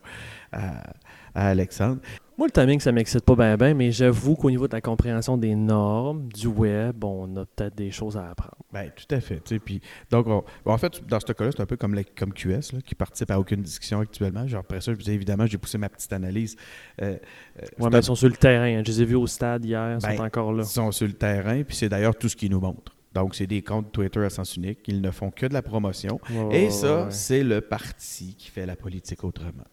[1.36, 2.00] à Alexandre.
[2.38, 5.38] Moi, le timing, ça m'excite pas bien, bien, mais j'avoue qu'au niveau de la compréhension
[5.38, 8.58] des normes du web, on a peut-être des choses à apprendre.
[8.74, 9.40] Ben, tout à fait.
[9.42, 9.80] tu Puis,
[10.12, 12.82] donc, on- en fait, dans ce cas-là, c'est un peu comme, la- comme QS, là,
[12.86, 14.46] qui participe à aucune discussion actuellement.
[14.48, 16.58] Genre, après ça, je vous dis, évidemment, j'ai poussé ma petite analyse.
[17.02, 18.66] Euh, euh, c'est mais ils sont sur le terrain.
[18.80, 18.82] hein.
[18.86, 20.64] Je les ai vus au stade hier, ils Ben, sont encore là.
[20.64, 22.98] Ils sont sur le terrain, puis c'est d'ailleurs tout ce qu'ils nous montrent.
[23.14, 24.80] Donc, c'est des comptes Twitter à sens unique.
[24.88, 26.20] Ils ne font que de la promotion.
[26.52, 27.12] Et ça, ouais.
[27.12, 29.64] c'est le parti qui fait la politique autrement.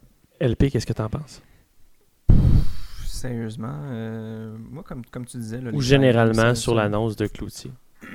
[0.41, 1.43] LP, qu'est-ce que t'en penses?
[3.05, 5.61] Sérieusement, euh, moi, comme, comme tu disais...
[5.61, 7.71] là, Ou généralement sur l'annonce de Cloutier?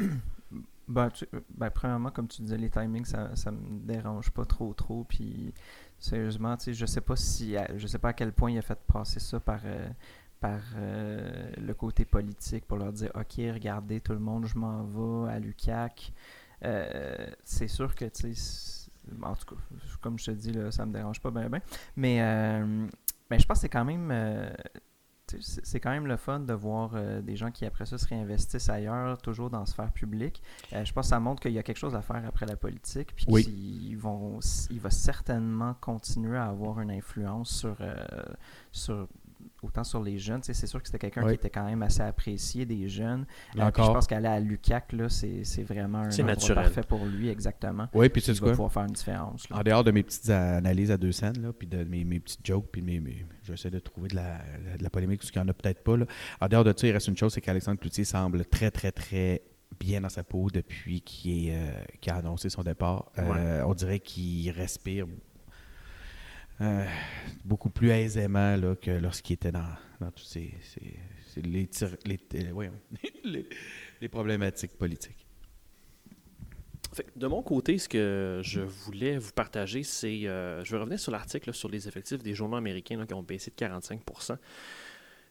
[0.89, 4.73] Ben, tu- ben, premièrement, comme tu disais, les timings, ça, ça me dérange pas trop,
[4.73, 5.03] trop.
[5.03, 5.53] Puis,
[5.99, 8.61] sérieusement, tu sais, je sais pas si, je sais pas à quel point il a
[8.61, 9.85] fait passer ça par, euh,
[10.39, 14.83] par euh, le côté politique pour leur dire, ok, regardez tout le monde, je m'en
[14.85, 16.13] vais à l'UCAC.
[16.63, 18.89] Euh, c'est sûr que, tu sais,
[19.21, 19.61] en tout cas,
[19.99, 21.59] comme je te dis, là, ça me dérange pas bien, bien.
[21.97, 22.21] Mais,
[23.29, 24.09] ben, je pense que c'est quand même.
[24.11, 24.49] euh,
[25.41, 28.69] c'est quand même le fun de voir euh, des gens qui après ça se réinvestissent
[28.69, 30.41] ailleurs, toujours dans la sphère publique.
[30.71, 32.55] Euh, je pense que ça montre qu'il y a quelque chose à faire après la
[32.55, 33.43] politique, puis Oui.
[33.43, 37.75] qu'il vont, il va certainement continuer à avoir une influence sur,
[38.71, 39.09] sur
[39.63, 40.41] autant sur les jeunes.
[40.41, 41.29] Tu sais, c'est sûr que c'était quelqu'un Oui.
[41.29, 43.25] qui était quand même assez apprécié des jeunes.
[43.57, 47.29] Euh, puis je pense qu'aller à l'UCAC, là, c'est vraiment un endroit parfait pour lui,
[47.29, 47.87] exactement.
[47.93, 48.49] Oui, puis il va quoi?
[48.51, 49.49] pouvoir faire une différence.
[49.49, 49.57] là.
[49.57, 52.45] En dehors de mes petites analyses à deux scènes, là, puis de mes, mes petites
[52.45, 54.37] jokes, puis mes, mes- j'essaie de trouver de la,
[54.77, 55.97] de la polémique, parce qu'il n'y en a peut-être pas.
[55.97, 56.05] Là.
[56.41, 59.41] En dehors de ça, il reste une chose, c'est qu'Alexandre Cloutier semble très, très, très
[59.79, 63.11] bien dans sa peau depuis qu'il euh, a annoncé son départ.
[63.19, 65.05] Euh, On dirait qu'il respire
[66.61, 66.85] euh,
[67.45, 69.67] beaucoup plus aisément là, que lorsqu'il était dans,
[69.99, 70.87] dans tous ces, euh,
[74.01, 75.25] les- problématiques politiques.
[77.15, 80.21] de mon côté, ce que je voulais vous partager, c'est.
[80.21, 83.55] je vais revenir sur l'article sur les effectifs des journaux américains qui ont baissé de
[83.55, 84.01] 45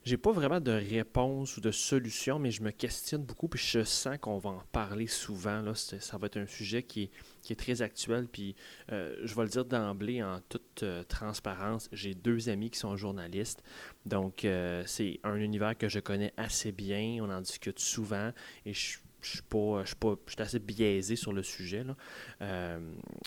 [0.06, 3.82] j'ai pas vraiment de réponse ou de solution, mais je me questionne beaucoup, puis je
[3.82, 5.60] sens qu'on va en parler souvent.
[5.62, 5.74] Là.
[5.74, 7.10] Ça va être un sujet qui
[7.50, 8.54] est, très actuel, puis
[8.92, 11.88] euh, je vais le dire d'emblée en toute euh, transparence.
[11.90, 13.64] J'ai deux amis qui sont journalistes,
[14.04, 18.30] donc euh, c'est un univers que je connais assez bien, on en discute souvent,
[18.64, 21.82] et je suis pas, je suis pas, je suis assez biaisé sur le sujet.
[21.82, 22.78] Là.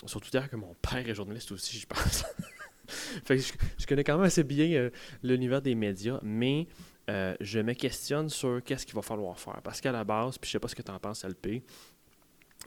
[0.06, 2.24] surtout dire que mon père est journaliste aussi, je pense.
[3.28, 4.90] je, connais quand même assez bien euh,
[5.22, 6.66] l'univers des médias, mais
[7.08, 9.60] euh, je me questionne sur qu'est-ce qu'il va falloir faire.
[9.62, 11.62] Parce qu'à la base, puis je sais pas ce que tu en penses, LP,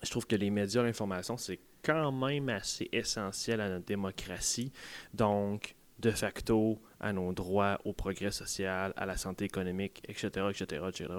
[0.01, 4.71] je trouve que les médias, l'information, c'est quand même assez essentiel à notre démocratie.
[5.13, 10.81] Donc, de facto à nos droits, au progrès social, à la santé économique, etc., etc.,
[10.87, 11.09] etc.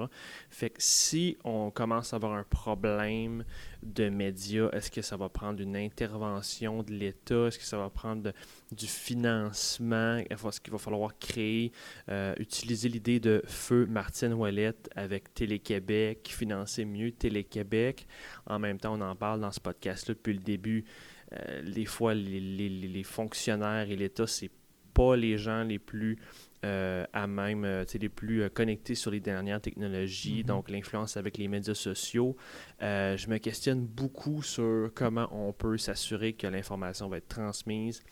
[0.48, 3.44] Fait que si on commence à avoir un problème
[3.82, 7.48] de médias, est-ce que ça va prendre une intervention de l'État?
[7.48, 8.32] Est-ce que ça va prendre
[8.72, 10.16] du financement?
[10.30, 11.70] Est-ce qu'il va falloir créer,
[12.08, 18.06] euh, utiliser l'idée de feu Martine Ouellette avec Télé-Québec, financer mieux Télé-Québec?
[18.46, 20.86] En même temps, on en parle dans ce podcast-là depuis le début.
[21.32, 24.50] Euh, des fois, les, les, les fonctionnaires et l'État, c'est
[24.94, 26.18] pas les gens les plus
[26.64, 30.46] euh, à même, euh, les plus euh, connectés sur les dernières technologies, mm-hmm.
[30.46, 32.36] donc l'influence avec les médias sociaux.
[32.80, 38.02] je me questionne beaucoup sur comment on peut s'assurer que l'information va être transmise,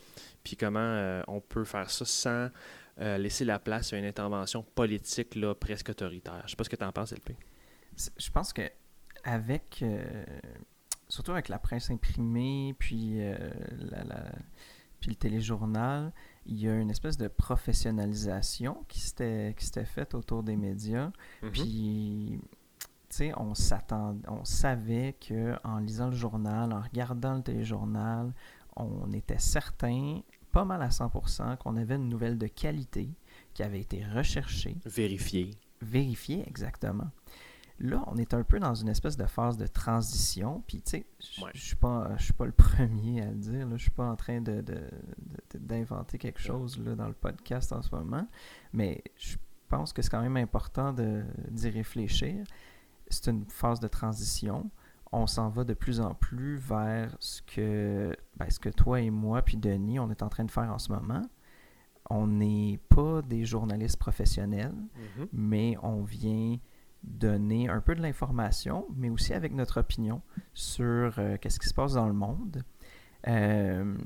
[0.45, 2.51] puis comment on peut faire ça sans
[2.99, 6.41] laisser la place à une intervention politique là, presque autoritaire.
[6.41, 7.35] Je ne sais pas ce que tu en penses, LP.
[8.18, 8.62] Je pense que
[9.24, 9.83] avec,
[11.09, 13.18] surtout avec la presse imprimée, puis,
[13.78, 14.33] la,
[15.01, 16.12] puis le téléjournal,
[16.47, 21.11] il y a une espèce de professionnalisation qui s'était faite autour des médias.
[21.43, 21.51] Mm-hmm.
[21.51, 22.40] Puis,
[23.09, 28.32] tu sais, on s'attend, on savait que en lisant le journal, en regardant le téléjournal,
[28.76, 30.20] on était certain,
[30.51, 33.11] pas mal à 100%, qu'on avait une nouvelle de qualité
[33.55, 34.76] qui avait été recherchée.
[34.84, 35.51] Vérifiée.
[35.80, 37.11] Vérifiée, exactement.
[37.79, 40.62] Là, on est un peu dans une espèce de phase de transition.
[40.66, 43.68] Puis, tu sais, je ne suis, pas, suis pas le premier à le dire.
[43.68, 47.83] Je ne suis pas en train d'inventer de, quelque chose là, dans le podcast en
[47.83, 48.27] ce moment.
[48.73, 49.37] Mais je
[49.68, 50.95] pense que c'est quand même important
[51.51, 52.45] d'y réfléchir.
[53.09, 54.70] C'est une phase de transition.
[55.11, 59.11] On s'en va de plus en plus vers ce que, ben, ce que toi et
[59.11, 61.23] moi, puis Denis, on est en train de faire en ce moment
[62.11, 65.29] on n'est pas des journalistes professionnels, mm-hmm.
[65.33, 66.59] mais on vient
[67.03, 70.22] donner un peu de l'information, mais aussi avec notre opinion
[70.55, 72.62] sur euh, qu'est-ce qui se passe dans le monde.
[73.28, 73.96] Euh,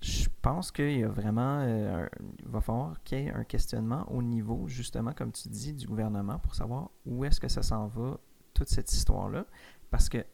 [0.00, 2.06] je pense qu'il y a vraiment, euh,
[2.38, 5.86] il va falloir qu'il y ait un questionnement au niveau, justement, comme tu dis, du
[5.86, 8.18] gouvernement pour savoir où est-ce que ça s'en va,
[8.54, 9.44] toute cette histoire-là.
[9.90, 10.24] Parce que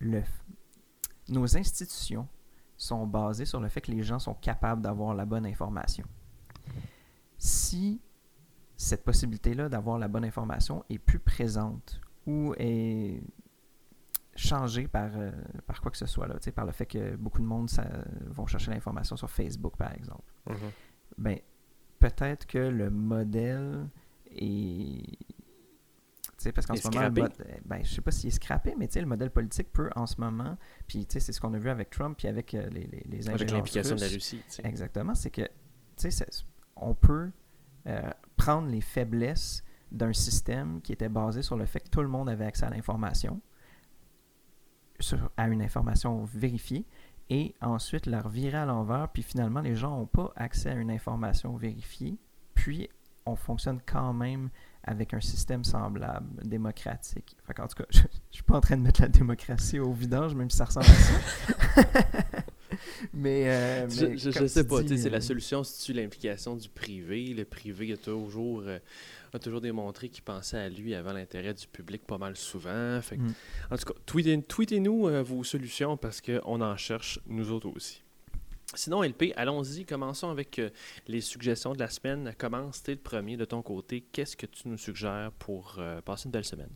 [0.00, 0.22] le,
[1.28, 2.28] nos institutions
[2.76, 6.06] sont basées sur le fait que les gens sont capables d'avoir la bonne information.
[7.36, 8.00] Si
[8.78, 13.20] cette possibilité-là d'avoir la bonne information est plus présente ou est
[14.36, 15.32] changée par, euh,
[15.66, 17.84] par quoi que ce soit, là, par le fait que beaucoup de monde ça,
[18.26, 20.32] vont chercher l'information sur Facebook, par exemple.
[20.46, 20.70] Mm-hmm.
[21.18, 21.38] Ben,
[21.98, 23.88] peut-être que le modèle
[24.30, 25.18] est
[26.38, 27.10] sais, parce qu'en ce moment, le
[27.64, 30.56] ben, je sais pas s'il est scrappé, mais le modèle politique peut en ce moment,
[30.86, 33.50] puis c'est ce qu'on a vu avec Trump, puis avec euh, les, les, les Avec
[33.50, 34.40] l'implication de la Russie.
[34.62, 35.42] Exactement, c'est que,
[36.76, 37.30] on peut
[37.88, 42.08] euh, prendre les faiblesses d'un système qui était basé sur le fait que tout le
[42.08, 43.40] monde avait accès à l'information,
[45.36, 46.86] à une information vérifiée,
[47.30, 50.90] et ensuite la revirer à l'envers, puis finalement les gens n'ont pas accès à une
[50.90, 52.18] information vérifiée,
[52.54, 52.88] puis
[53.26, 54.50] on fonctionne quand même
[54.84, 57.36] avec un système semblable, démocratique.
[57.48, 60.34] en tout cas, je ne suis pas en train de mettre la démocratie au vidange,
[60.34, 62.42] même si ça ressemble à ça.
[63.14, 67.34] mais, euh, je, ne sais pas, c'est la euh, solution si tu l'implication du privé.
[67.34, 68.78] Le privé a toujours, euh,
[69.32, 72.98] a toujours démontré qu'il pensait à lui avant l'intérêt du public pas mal souvent.
[72.98, 73.32] Mm.
[73.70, 78.02] En tout cas, tweetez-nous vos solutions parce qu'on en cherche nous autres aussi.
[78.74, 79.86] Sinon, LP, allons-y.
[79.86, 80.60] Commençons avec
[81.06, 82.34] les suggestions de la semaine.
[82.36, 84.04] Commence, tu le premier de ton côté.
[84.12, 86.70] Qu'est-ce que tu nous suggères pour passer une belle semaine?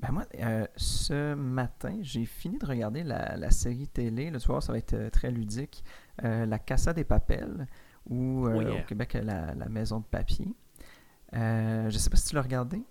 [0.00, 4.30] Ben moi, euh, ce matin, j'ai fini de regarder la, série télé.
[4.30, 5.84] Le soir, ça va être euh, très ludique.
[6.24, 7.66] Euh, la Casa des Papels,
[8.08, 10.54] ou au Québec, la, Maison de papier.
[11.32, 12.82] je ne sais pas si tu l'as regardé.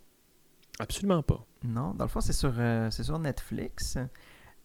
[0.78, 1.44] Absolument pas.
[1.64, 2.54] Non, dans le fond, c'est sur,
[2.92, 3.98] sur Netflix.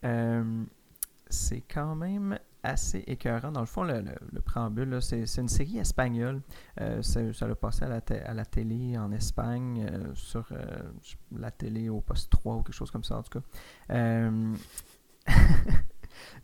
[0.02, 3.52] c'est quand même assez écœurant.
[3.52, 4.02] Dans le fond, le,
[4.32, 6.40] le, préambule, c'est une série espagnole.
[6.80, 10.64] Euh, ça l'a passé à la, à la, télé en Espagne, euh, sur euh,
[11.36, 13.44] la télé au poste 3 ou quelque chose comme ça, en tout cas.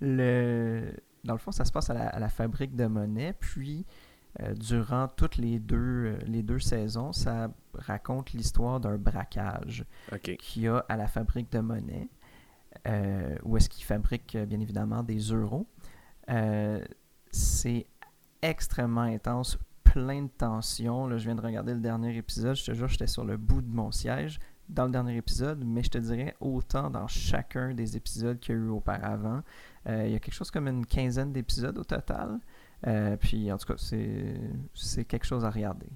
[0.01, 0.93] le,
[1.25, 3.87] dans le fond, ça se passe à la, fabrique de monnaie, puis
[4.57, 9.85] durant toutes les deux, les deux saisons, ça raconte l'histoire d'un braquage
[10.39, 12.09] qu'il y a à la fabrique de monnaie.
[12.87, 15.67] Euh, où est-ce qu'ils fabriquent bien évidemment des euros.
[16.31, 16.83] Euh,
[17.31, 17.87] c'est
[18.43, 21.07] extrêmement intense, plein de tensions.
[21.07, 23.63] Là, je viens de regarder le dernier épisode, je te jure, j'étais sur le bout
[23.63, 27.97] de mon siège dans le dernier épisode, mais je te dirais autant dans chacun des
[27.97, 29.43] épisodes qu'il y a eu auparavant.
[29.87, 32.39] il y a quelque chose comme une quinzaine d'épisodes au total.
[33.19, 35.89] puis en tout cas, c'est quelque chose à regarder.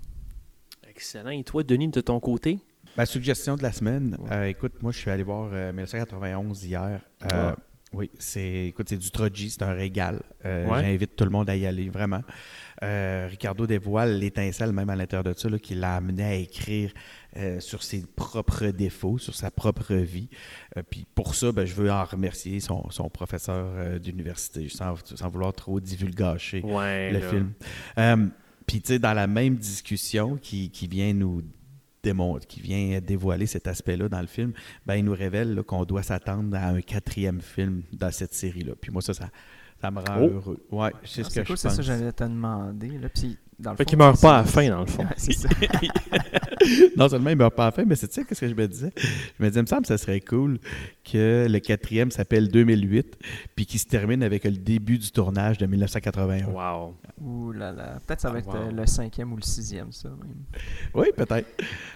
[0.89, 1.31] Excellent.
[1.31, 2.59] Et toi, Denis, de ton côté?
[2.97, 7.01] Ma suggestion de la semaine, euh, écoute, moi je suis allé voir 1991 euh, hier.
[7.33, 7.53] Euh,
[7.95, 10.21] oui, c'est écoute, c'est du Troji, c'est un régal.
[10.43, 12.23] J'invite tout le monde à y aller, vraiment.
[12.83, 16.93] Ricardo dévoile l'étincelle même à l'intérieur de ça, qui l'a amené à écrire
[17.61, 20.29] sur ses propres défauts, sur sa propre vie.
[20.91, 22.83] puis pour ça, ben, je veux en remercier son,
[23.13, 27.53] professeur d'université, sans, sans, vouloir trop divulgacher le film.
[28.67, 31.43] puis tu sais, dans la même discussion qui, qui vient nous
[32.49, 34.53] qui vient dévoiler cet aspect-là dans le film,
[34.87, 38.73] ben, il nous révèle qu'on doit s'attendre à un quatrième film dans cette série-là.
[38.81, 39.29] Puis moi, ça, ça,
[39.81, 40.31] ça me rend oh.
[40.31, 40.67] heureux.
[40.71, 41.61] Ouais, c'est ce ah, que je pense.
[41.61, 42.99] C'est ça que j'allais te demander.
[42.99, 43.09] Là.
[43.09, 45.05] Puis, dans le fait qu'il ne meurt pas à la fin, dans le fond.
[46.97, 48.55] non seulement il meurt pas à la fin, mais c'est tu sais qu'est-ce que je
[48.55, 48.93] me disais?
[48.97, 50.59] Je me disais, il me semble que ça serait cool
[51.05, 53.19] que le quatrième s'appelle 2008,
[53.55, 56.47] puis qu'il se termine avec le début du tournage de 1981.
[56.47, 56.97] Wow!
[57.21, 57.99] Ouh là là.
[58.07, 60.11] Peut-être ça va être euh, le cinquième ou le sixième, ça.
[60.95, 61.49] Oui, peut-être.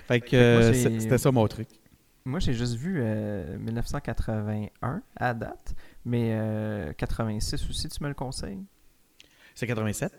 [0.07, 1.69] Fait que euh, c'était ça mon truc.
[2.25, 3.01] Moi, j'ai juste vu
[3.59, 8.63] 1981 euh, à date, mais 86 aussi, tu me le conseilles?
[9.55, 10.13] C'est 87?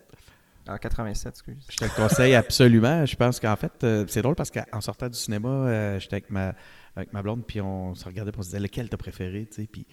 [0.72, 1.66] Ah, 87, excuse.
[1.68, 3.04] Je te le conseille absolument.
[3.04, 6.30] Je pense qu'en fait, euh, c'est drôle parce qu'en sortant du cinéma, euh, j'étais avec
[6.30, 6.54] ma,
[6.96, 9.64] avec ma blonde, puis on se regardait, puis on se disait lequel t'as préféré, tu
[9.64, 9.68] sais.
[9.68, 9.88] Puis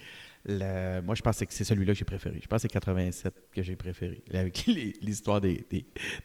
[0.47, 2.39] moi, je pense que c'est celui-là que j'ai préféré.
[2.41, 4.23] Je pense que c'est 87 que j'ai préféré.
[4.33, 4.65] Avec
[5.01, 5.65] l'histoire des,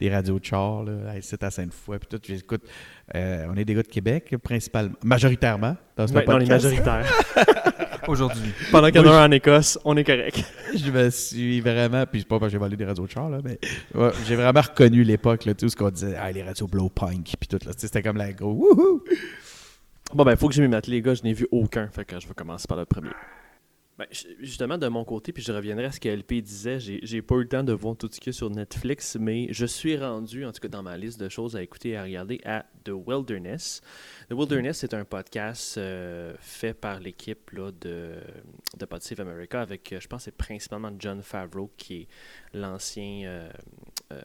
[0.00, 2.20] des, radios de char, là, à Sainte-Foy, puis tout.
[2.24, 2.62] J'écoute,
[3.14, 7.06] euh, on est des gars de Québec, principalement, majoritairement, dans ce ouais, majoritaires.
[8.08, 8.52] Aujourd'hui.
[8.70, 10.44] Pendant qu'il y en a un en Écosse, on est correct.
[10.74, 13.30] je me suis vraiment, puis c'est pas parce que j'ai volé des radios de char,
[13.30, 13.58] là, mais
[14.26, 17.58] j'ai vraiment reconnu l'époque, tout ce qu'on disait, ah, les radios blow punk, puis tout,
[17.76, 19.02] c'était comme la go, wouhou!
[20.14, 22.18] Bon, ben, faut que je m'y mette, les gars, je n'ai vu aucun, fait que
[22.20, 23.10] je vais commencer par le premier.
[23.99, 24.07] Ben,
[24.40, 27.43] justement, de mon côté, puis je reviendrai à ce que LP disait, j'ai pas eu
[27.43, 30.61] le temps de voir tout ce qu'il sur Netflix, mais je suis rendu, en tout
[30.61, 33.82] cas dans ma liste de choses à écouter et à regarder, à The Wilderness.
[34.30, 38.14] The Wilderness, c'est un podcast euh, fait par l'équipe de,
[38.78, 42.09] de America avec, euh, je pense, c'est principalement John Favreau, qui est
[42.55, 44.20] l'ancien euh,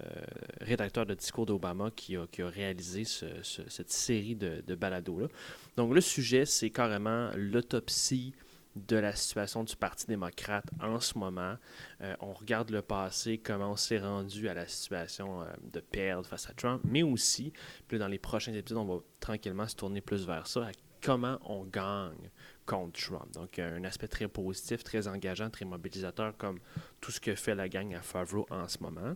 [0.61, 5.27] rédacteur de discours d'Obama qui a, qui a, réalisé cette série de, de balados-là.
[5.75, 8.33] Donc, le sujet, c'est carrément l'autopsie
[8.77, 11.55] de la situation du Parti démocrate en ce moment.
[12.01, 16.27] Euh, on regarde le passé, comment on s'est rendu à la situation euh, de perdre
[16.27, 17.53] face à Trump, mais aussi,
[17.87, 20.71] puis dans les prochains épisodes, on va tranquillement se tourner plus vers ça, à
[21.01, 22.29] comment on gagne
[22.65, 23.31] contre Trump.
[23.33, 26.59] Donc, un aspect très positif, très engageant, très mobilisateur, comme
[27.01, 29.15] tout ce que fait la gang à Favreau en ce moment.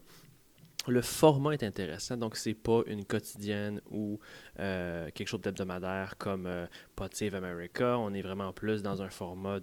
[0.87, 4.19] Le format est intéressant, donc c'est pas une quotidienne ou
[4.59, 6.65] euh, quelque chose d'hebdomadaire comme euh,
[7.11, 7.97] Save America.
[7.97, 9.59] On est vraiment plus dans un format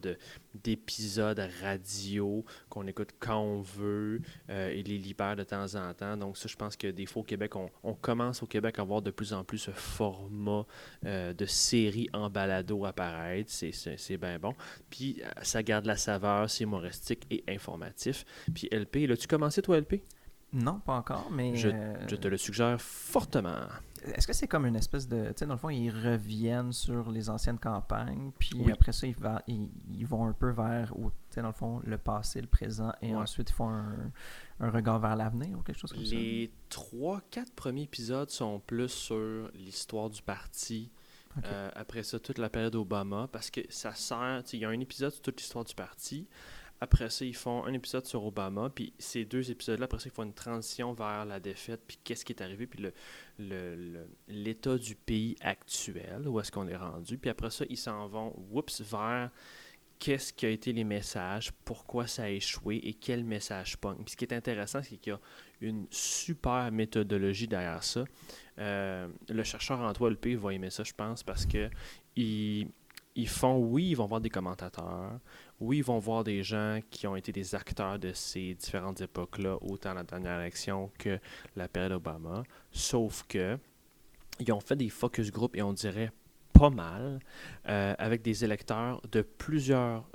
[0.54, 6.16] d'épisodes radio qu'on écoute quand on veut euh, et les libère de temps en temps.
[6.16, 9.02] Donc ça, je pense que des fois au Québec, on, commence au Québec à voir
[9.02, 10.66] de plus en plus ce format
[11.04, 13.50] euh, de série en balado apparaître.
[13.50, 14.54] C'est bien bon.
[14.90, 18.24] Puis ça garde la saveur, c'est humoristique et informatif.
[18.54, 20.02] Puis LP, l'as-tu commencé toi LP?
[20.52, 21.56] Non, pas encore, mais.
[21.56, 21.68] Je,
[22.16, 23.66] te le suggère fortement.
[24.14, 25.26] Est-ce que c'est comme une espèce de.
[25.28, 29.14] Tu sais, dans le fond, ils reviennent sur les anciennes campagnes, puis après ça, ils,
[29.14, 32.92] va, ils, vont un peu vers, tu sais, dans le fond, le passé, le présent,
[33.02, 34.10] et ensuite, ils font un,
[34.60, 36.14] regard vers l'avenir ou quelque chose comme ça?
[36.14, 40.90] Les trois, quatre premiers épisodes sont plus sur l'histoire du parti.
[41.44, 44.42] Euh, après ça, toute la période Obama, parce que ça sert.
[44.52, 46.26] Il y a un épisode sur toute l'histoire du parti.
[46.80, 50.14] Après ça, ils font un épisode sur Obama, puis ces deux épisodes-là, après ça, ils
[50.14, 52.86] font une transition vers la défaite, puis qu'est-ce qui est arrivé, puis
[54.28, 57.18] l'état le, du pays actuel, où est-ce qu'on est rendu.
[57.18, 59.30] Puis après ça, ils s'en vont, oups, vers
[59.98, 63.96] qu'est-ce qui a été les messages, pourquoi ça a échoué et quel message pogne.
[64.04, 65.20] Puis ce qui est intéressant, c'est qu'il y a
[65.60, 68.04] une super méthodologie derrière ça.
[68.58, 71.68] Euh, le chercheur Antoine P va aimer ça, je pense, parce que
[72.16, 72.68] il,
[73.28, 75.18] font, oui, ils vont voir des commentateurs,
[75.60, 79.56] Oui, ils vont voir des gens qui ont été des acteurs de ces différentes époques-là,
[79.60, 81.18] autant la dernière élection que
[81.56, 82.42] la période Obama.
[82.70, 83.58] Sauf que
[84.40, 86.12] ils ont fait des focus group et on dirait
[86.52, 87.20] pas mal
[87.68, 90.08] euh, avec des électeurs de plusieurs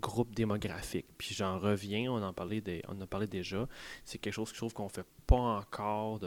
[0.00, 1.06] groupes démographiques.
[1.16, 3.66] Puis j'en reviens, on en parlait, on a parlé déjà.
[4.04, 6.20] C'est quelque chose que je trouve qu'on fait pas encore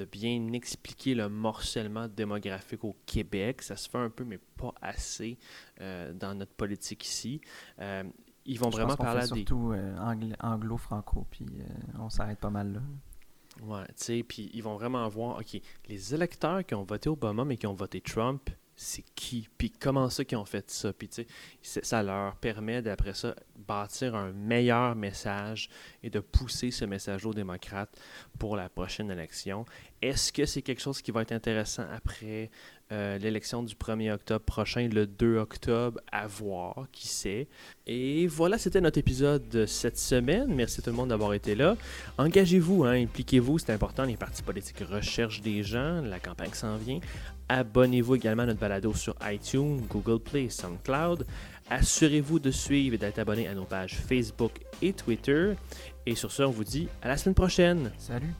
[0.00, 3.60] de bien expliquer le morcellement démographique au Québec.
[3.60, 5.38] Ça se fait un peu, mais pas assez
[5.80, 7.40] euh, dans notre politique ici.
[7.80, 8.04] Euh,
[8.46, 9.40] ils vont Je vraiment pense parler fait à des...
[9.40, 11.46] surtout euh, angl- anglo-franco, puis
[11.98, 12.80] on s'arrête pas mal là.
[13.62, 17.44] Ouais, tu sais, puis ils vont vraiment voir, OK, les électeurs qui ont voté Obama
[17.44, 18.48] mais qui ont voté Trump,
[18.82, 19.46] c'est qui?
[19.58, 20.90] Puis comment ça qu'ils ont fait ça?
[20.94, 21.10] Puis
[21.62, 25.68] ça leur permet d'après ça bâtir un meilleur message
[26.02, 27.94] et de pousser ce message aux démocrates
[28.38, 29.66] pour la prochaine élection.
[30.00, 32.50] Est-ce que c'est quelque chose qui va être intéressant après
[32.92, 37.48] euh, l'élection du 1er octobre prochain, le 2 octobre, à voir, qui sait.
[37.86, 40.52] Et voilà, c'était notre épisode de cette semaine.
[40.54, 41.76] Merci tout le monde d'avoir été là.
[42.18, 44.04] Engagez-vous, hein, impliquez-vous, c'est important.
[44.04, 47.00] Les partis politiques recherchent des gens, la campagne s'en vient.
[47.48, 51.26] Abonnez-vous également à notre balado sur iTunes, Google Play, SoundCloud.
[51.68, 55.52] Assurez-vous de suivre et d'être abonné à nos pages Facebook et Twitter.
[56.06, 57.92] Et sur ce, on vous dit à la semaine prochaine.
[57.98, 58.34] Salut!